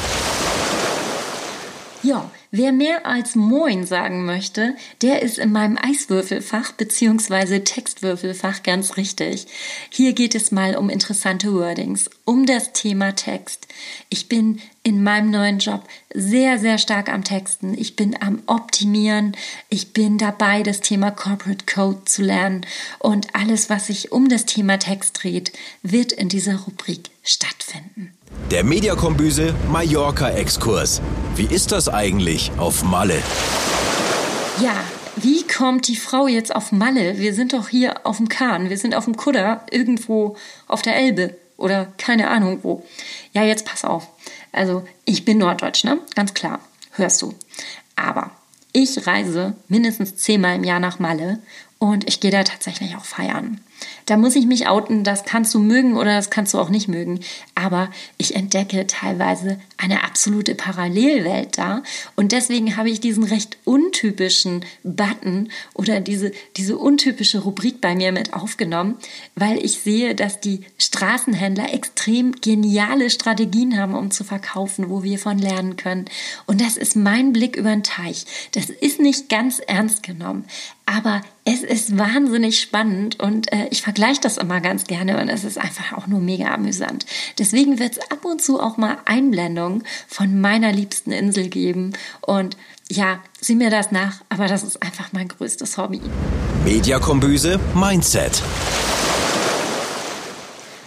Ja, 2.03 2.31
Wer 2.53 2.73
mehr 2.73 3.07
als 3.07 3.37
Moin 3.37 3.87
sagen 3.87 4.25
möchte, 4.25 4.75
der 5.03 5.23
ist 5.23 5.39
in 5.39 5.53
meinem 5.53 5.79
Eiswürfelfach 5.81 6.73
bzw. 6.73 7.61
Textwürfelfach 7.61 8.65
ganz 8.65 8.97
richtig. 8.97 9.47
Hier 9.89 10.15
geht 10.15 10.35
es 10.35 10.51
mal 10.51 10.75
um 10.75 10.91
interessante 10.91 11.53
Wordings, 11.53 12.11
um 12.25 12.47
das 12.47 12.73
Thema 12.73 13.15
Text. 13.15 13.69
Ich 14.09 14.29
bin 14.29 14.61
in 14.83 15.05
meinem 15.05 15.31
neuen 15.31 15.61
Job 15.61 15.85
sehr, 16.13 16.59
sehr 16.59 16.79
stark 16.79 17.09
am 17.09 17.23
Texten. 17.23 17.79
Ich 17.79 17.95
bin 17.95 18.21
am 18.21 18.43
Optimieren. 18.47 19.37
Ich 19.69 19.93
bin 19.93 20.19
dabei, 20.19 20.65
das 20.65 20.81
Thema 20.81 21.13
Corporate 21.13 21.67
Code 21.73 22.05
zu 22.05 22.23
lernen. 22.23 22.67
Und 22.99 23.29
alles, 23.33 23.71
was 23.71 23.87
sich 23.87 24.11
um 24.11 24.29
das 24.29 24.45
Thema 24.45 24.81
Text 24.81 25.23
dreht, 25.23 25.53
wird 25.85 26.11
in 26.11 26.29
dieser 26.29 26.57
Rubrik 26.57 27.11
stattfinden. 27.23 28.13
Der 28.51 28.65
Mediakombüse 28.65 29.55
Mallorca-Exkurs. 29.71 31.01
Wie 31.41 31.55
ist 31.55 31.73
das 31.73 31.89
eigentlich 31.89 32.53
auf 32.59 32.83
Malle? 32.83 33.23
Ja, 34.63 34.75
wie 35.17 35.47
kommt 35.47 35.89
die 35.89 35.97
Frau 35.97 36.27
jetzt 36.27 36.55
auf 36.55 36.71
Malle? 36.71 37.17
Wir 37.17 37.33
sind 37.33 37.55
doch 37.55 37.71
hier 37.71 38.07
auf 38.07 38.19
dem 38.19 38.29
Kahn, 38.29 38.69
wir 38.69 38.77
sind 38.77 38.95
auf 38.95 39.07
dem 39.07 39.17
Kudder, 39.17 39.65
irgendwo 39.71 40.37
auf 40.69 40.83
der 40.83 40.97
Elbe 40.97 41.35
oder 41.57 41.87
keine 41.97 42.29
Ahnung 42.29 42.59
wo. 42.61 42.85
Ja, 43.33 43.43
jetzt 43.43 43.65
pass 43.65 43.87
auf. 43.87 44.07
Also, 44.53 44.87
ich 45.07 45.25
bin 45.25 45.39
Norddeutsch, 45.39 45.83
ne? 45.83 45.99
Ganz 46.15 46.35
klar. 46.35 46.61
Hörst 46.91 47.23
du. 47.23 47.35
Aber 47.97 48.33
ich 48.75 49.07
reise 49.07 49.55
mindestens 49.67 50.17
zehnmal 50.17 50.57
im 50.57 50.65
Jahr 50.65 50.79
nach 50.79 50.99
Malle 50.99 51.39
und 51.79 52.07
ich 52.07 52.21
gehe 52.21 52.31
da 52.31 52.45
tatsächlich 52.45 52.97
auch 52.97 53.07
feiern. 53.07 53.63
Da 54.11 54.17
muss 54.17 54.35
ich 54.35 54.45
mich 54.45 54.67
outen, 54.67 55.05
das 55.05 55.23
kannst 55.23 55.55
du 55.55 55.61
mögen 55.61 55.97
oder 55.97 56.17
das 56.17 56.31
kannst 56.31 56.53
du 56.53 56.59
auch 56.59 56.69
nicht 56.69 56.89
mögen. 56.89 57.21
Aber 57.55 57.91
ich 58.19 58.35
entdecke 58.35 58.89
teilweise 58.89 59.61
eine 59.77 60.03
absolute 60.03 60.57
Parallelwelt 60.57 61.57
da. 61.57 61.85
Und 62.17 62.33
deswegen 62.33 62.77
habe 62.77 62.91
ich 62.91 62.99
diesen 62.99 63.23
recht 63.23 63.59
untypischen 63.65 64.65
Button 64.83 65.49
oder 65.75 66.01
diese, 66.01 66.33
diese 66.57 66.77
untypische 66.77 67.39
Rubrik 67.39 67.81
bei 67.81 67.95
mir 67.95 68.11
mit 68.11 68.35
aufgenommen, 68.35 68.97
weil 69.37 69.65
ich 69.65 69.79
sehe, 69.79 70.17
dass 70.17 70.41
die 70.41 70.63
Straßenhändler 70.77 71.73
extrem 71.73 72.33
geniale 72.33 73.11
Strategien 73.11 73.79
haben, 73.79 73.95
um 73.95 74.11
zu 74.11 74.25
verkaufen, 74.25 74.91
wo 74.91 75.05
wir 75.05 75.21
von 75.21 75.39
lernen 75.39 75.77
können. 75.77 76.07
Und 76.47 76.61
das 76.61 76.77
ist 76.77 76.97
mein 76.97 77.33
Blick 77.33 77.55
über 77.55 77.71
den 77.71 77.85
Teich. 77.85 78.25
Das 78.55 78.71
ist 78.71 78.99
nicht 78.99 79.29
ganz 79.29 79.61
ernst 79.61 80.03
genommen. 80.03 80.47
Aber 80.85 81.23
es 81.45 81.63
ist 81.63 81.97
wahnsinnig 81.97 82.61
spannend 82.61 83.21
und 83.21 83.53
äh, 83.53 83.69
ich 83.71 83.81
vergleiche 83.81 84.00
das 84.25 84.37
immer 84.37 84.61
ganz 84.61 84.85
gerne 84.85 85.21
und 85.21 85.29
es 85.29 85.45
ist 85.45 85.59
einfach 85.59 85.93
auch 85.97 86.07
nur 86.07 86.21
mega 86.21 86.53
amüsant. 86.55 87.07
Deswegen 87.39 87.79
wird 87.79 87.93
es 87.93 88.11
ab 88.11 88.25
und 88.25 88.43
zu 88.43 88.61
auch 88.61 88.77
mal 88.77 88.99
Einblendungen 89.05 89.85
von 90.09 90.41
meiner 90.41 90.73
liebsten 90.73 91.13
Insel 91.13 91.49
geben 91.49 91.93
und 92.21 92.57
ja, 92.91 93.21
sieh 93.41 93.55
mir 93.55 93.71
das 93.71 93.93
nach, 93.93 94.23
aber 94.29 94.47
das 94.49 94.65
ist 94.65 94.83
einfach 94.83 95.13
mein 95.13 95.29
größtes 95.29 95.79
Hobby. 95.79 96.01
Mediakombüse 96.65 97.61
Mindset. 97.75 98.43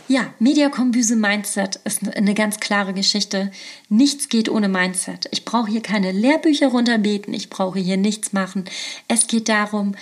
Ja, 0.09 0.33
Mediakombüse 0.37 1.15
Mindset 1.15 1.77
ist 1.85 2.01
eine 2.15 2.33
ganz 2.33 2.59
klare 2.59 2.93
Geschichte. 2.93 3.51
Nichts 3.87 4.27
geht 4.27 4.49
ohne 4.49 4.67
Mindset. 4.67 5.29
Ich 5.31 5.45
brauche 5.45 5.71
hier 5.71 5.81
keine 5.81 6.11
Lehrbücher 6.11 6.67
runterbeten, 6.67 7.33
ich 7.33 7.49
brauche 7.49 7.79
hier 7.79 7.97
nichts 7.97 8.33
machen. 8.33 8.65
Es 9.07 9.27
geht 9.27 9.47
darum, 9.47 9.95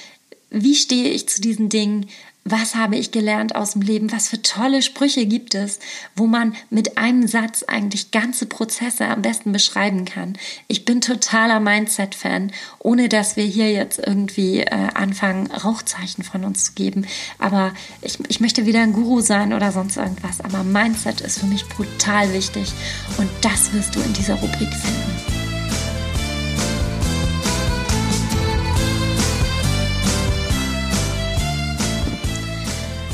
wie 0.50 0.76
stehe 0.76 1.10
ich 1.10 1.30
zu 1.30 1.40
diesen 1.40 1.70
Dingen? 1.70 2.08
Was 2.44 2.74
habe 2.74 2.96
ich 2.96 3.12
gelernt 3.12 3.56
aus 3.56 3.74
dem 3.74 3.84
Leben? 3.84 4.12
Was 4.12 4.28
für 4.28 4.42
tolle 4.42 4.82
Sprüche 4.82 5.28
gibt 5.28 5.54
es, 5.54 5.80
wo 6.16 6.26
man 6.26 6.56
mit 6.72 6.98
einem 6.98 7.28
Satz 7.28 7.62
eigentlich 7.64 8.10
ganze 8.10 8.48
Prozesse 8.48 9.06
am 9.08 9.22
besten 9.22 9.52
beschreiben 9.52 10.06
kann? 10.06 10.34
Ich 10.68 10.84
bin 10.84 11.02
totaler 11.02 11.60
Mindset-Fan, 11.60 12.52
ohne 12.80 13.10
dass 13.10 13.36
wir 13.36 13.44
hier 13.44 13.72
jetzt 13.72 14.00
irgendwie 14.00 14.62
äh, 14.62 14.90
anfangen, 14.96 15.52
Rauchzeichen 15.52 16.24
von 16.24 16.44
uns 16.44 16.64
zu 16.64 16.74
geben. 16.74 17.06
Aber 17.38 17.74
ich, 18.02 18.18
ich 18.28 18.40
möchte 18.40 18.66
wieder 18.66 18.82
ein 18.82 18.94
Guru 18.94 19.22
sein 19.22 19.54
oder 19.54 19.72
sonst 19.72 19.98
irgendwas. 19.98 20.42
Aber 20.42 20.64
Mindset 20.64 21.22
ist 21.22 21.40
für 21.40 21.46
mich 21.46 21.68
brutal 21.68 22.34
wichtig 22.34 22.74
und 23.20 23.30
das 23.42 23.72
wirst 23.72 23.96
du 23.96 24.02
in 24.02 24.14
dieser 24.14 24.36
Rubrik 24.36 24.74
finden. 24.74 25.41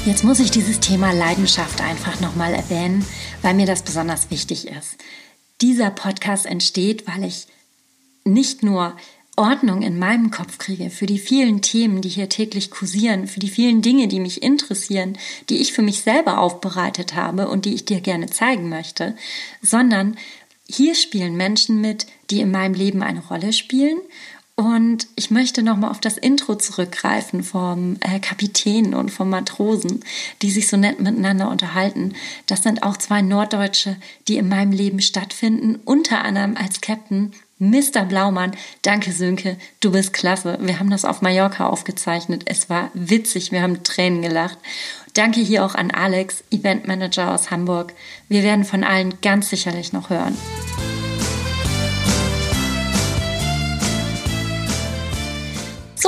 Jetzt 0.08 0.24
muss 0.24 0.40
ich 0.40 0.52
dieses 0.52 0.80
Thema 0.80 1.12
Leidenschaft 1.12 1.82
einfach 1.82 2.22
nochmal 2.22 2.54
erwähnen, 2.54 3.06
weil 3.42 3.54
mir 3.54 3.66
das 3.66 3.82
besonders 3.82 4.32
wichtig 4.32 4.66
ist. 4.66 4.96
Dieser 5.60 5.92
Podcast 5.92 6.46
entsteht, 6.46 7.06
weil 7.10 7.26
ich 7.26 7.48
nicht 8.24 8.64
nur 8.64 8.96
Ordnung 9.36 9.82
in 9.82 10.00
meinem 10.00 10.32
Kopf 10.32 10.60
kriege 10.60 10.92
für 10.92 11.08
die 11.08 11.20
vielen 11.20 11.62
Themen, 11.62 12.00
die 12.00 12.08
hier 12.08 12.30
täglich 12.30 12.72
kursieren, 12.72 13.28
für 13.28 13.42
die 13.42 13.50
vielen 13.50 13.82
Dinge, 13.82 14.08
die 14.08 14.22
mich 14.22 14.42
interessieren, 14.42 15.18
die 15.50 15.58
ich 15.58 15.74
für 15.74 15.82
mich 15.82 16.04
selber 16.04 16.38
aufbereitet 16.38 17.14
habe 17.14 17.50
und 17.50 17.66
die 17.66 17.74
ich 17.74 17.84
dir 17.84 18.00
gerne 18.00 18.28
zeigen 18.28 18.70
möchte, 18.70 19.14
sondern 19.62 20.16
hier 20.70 20.96
spielen 20.96 21.36
Menschen 21.36 21.82
mit, 21.82 22.08
die 22.30 22.40
in 22.40 22.52
meinem 22.52 22.76
Leben 22.76 23.04
eine 23.04 23.26
Rolle 23.28 23.52
spielen 23.52 24.00
und 24.60 25.06
ich 25.16 25.30
möchte 25.30 25.62
nochmal 25.62 25.92
auf 25.92 26.02
das 26.02 26.18
Intro 26.18 26.56
zurückgreifen 26.56 27.44
vom 27.44 27.98
äh, 28.02 28.20
Kapitän 28.20 28.96
und 28.96 29.12
vom 29.12 29.30
Matrosen, 29.30 30.04
die 30.42 30.50
sich 30.50 30.68
so 30.68 30.78
nett 30.78 31.00
miteinander 31.00 31.52
unterhalten. 31.52 32.16
Das 32.48 32.64
sind 32.64 32.82
auch 32.82 32.98
zwei 32.98 33.22
Norddeutsche, 33.22 33.98
die 34.28 34.38
in 34.38 34.50
meinem 34.50 34.72
Leben 34.72 35.00
stattfinden, 35.00 35.80
unter 35.86 36.26
anderem 36.26 36.58
als 36.58 36.82
Captain 36.82 37.34
Mr. 37.60 38.06
Blaumann. 38.06 38.52
Danke, 38.82 39.12
Sönke, 39.12 39.58
du 39.80 39.92
bist 39.92 40.12
klasse. 40.14 40.58
Wir 40.60 40.80
haben 40.80 40.90
das 40.90 41.06
auf 41.06 41.22
Mallorca 41.22 41.68
aufgezeichnet. 41.68 42.44
Es 42.46 42.68
war 42.68 42.90
witzig, 42.96 43.52
wir 43.52 43.62
haben 43.62 43.84
Tränen 43.84 44.24
gelacht. 44.24 44.58
Danke 45.14 45.40
hier 45.40 45.66
auch 45.66 45.76
an 45.76 45.92
Alex, 45.92 46.44
Eventmanager 46.50 47.32
aus 47.32 47.52
Hamburg. 47.52 47.94
Wir 48.28 48.42
werden 48.42 48.66
von 48.66 48.84
allen 48.84 49.22
ganz 49.22 49.50
sicherlich 49.50 49.94
noch 49.94 50.10
hören. 50.10 50.36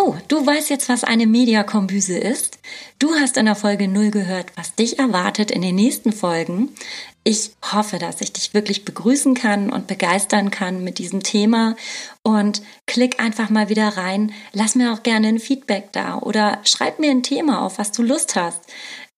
So, 0.10 0.18
du 0.28 0.44
weißt 0.44 0.72
jetzt, 0.72 0.90
was 0.90 1.04
eine 1.04 1.28
Mediakombüse 1.28 2.18
ist. 2.18 2.58
Du 2.98 3.14
hast 3.14 3.38
in 3.38 3.46
der 3.46 3.54
Folge 3.54 3.88
0 3.88 4.10
gehört, 4.10 4.48
was 4.56 4.74
dich 4.74 4.98
erwartet 4.98 5.52
in 5.52 5.62
den 5.62 5.76
nächsten 5.76 6.14
Folgen. 6.14 6.70
Ich 7.24 7.52
hoffe, 7.72 8.00
dass 8.00 8.20
ich 8.22 8.34
dich 8.34 8.56
wirklich 8.56 8.86
begrüßen 8.86 9.36
kann 9.36 9.70
und 9.70 9.86
begeistern 9.86 10.50
kann 10.50 10.84
mit 10.84 10.98
diesem 10.98 11.22
Thema. 11.22 11.76
Und 12.24 12.64
klick 12.88 13.22
einfach 13.22 13.52
mal 13.52 13.70
wieder 13.70 13.90
rein. 13.90 14.32
Lass 14.52 14.74
mir 14.74 14.94
auch 14.94 15.04
gerne 15.04 15.28
ein 15.28 15.40
Feedback 15.40 15.92
da 15.92 16.18
oder 16.18 16.58
schreib 16.64 16.98
mir 16.98 17.12
ein 17.12 17.22
Thema 17.22 17.62
auf, 17.64 17.78
was 17.78 17.92
du 17.92 18.02
Lust 18.02 18.36
hast. 18.36 18.62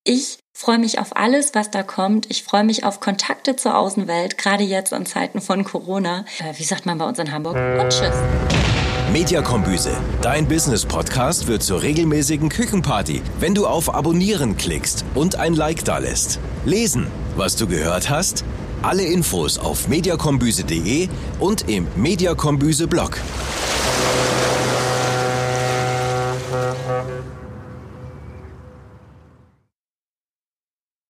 Ich 0.03 0.39
freue 0.51 0.79
mich 0.79 0.99
auf 0.99 1.15
alles, 1.15 1.55
was 1.55 1.71
da 1.71 1.83
kommt. 1.83 2.29
Ich 2.29 2.43
freue 2.43 2.65
mich 2.65 2.83
auf 2.83 2.99
Kontakte 2.99 3.55
zur 3.55 3.77
Außenwelt, 3.77 4.37
gerade 4.37 4.65
jetzt 4.65 4.91
in 4.91 5.05
Zeiten 5.05 5.39
von 5.39 5.63
Corona. 5.63 6.25
Äh, 6.39 6.59
wie 6.59 6.65
sagt 6.65 6.85
man 6.85 6.97
bei 6.97 7.05
uns 7.05 7.17
in 7.17 7.31
Hamburg? 7.31 7.55
Und 7.55 7.89
tschüss. 7.89 8.70
Mediakombüse, 9.11 9.91
dein 10.21 10.47
Business-Podcast 10.47 11.47
wird 11.47 11.63
zur 11.63 11.81
regelmäßigen 11.81 12.47
Küchenparty, 12.47 13.21
wenn 13.41 13.53
du 13.53 13.67
auf 13.67 13.93
Abonnieren 13.93 14.55
klickst 14.55 15.03
und 15.15 15.35
ein 15.35 15.53
Like 15.53 15.83
dalässt. 15.83 16.39
Lesen, 16.63 17.07
was 17.35 17.57
du 17.57 17.67
gehört 17.67 18.09
hast? 18.09 18.45
Alle 18.81 19.03
Infos 19.03 19.57
auf 19.57 19.89
mediakombüse.de 19.89 21.09
und 21.41 21.67
im 21.67 21.87
Mediakombüse-Blog. 21.97 23.17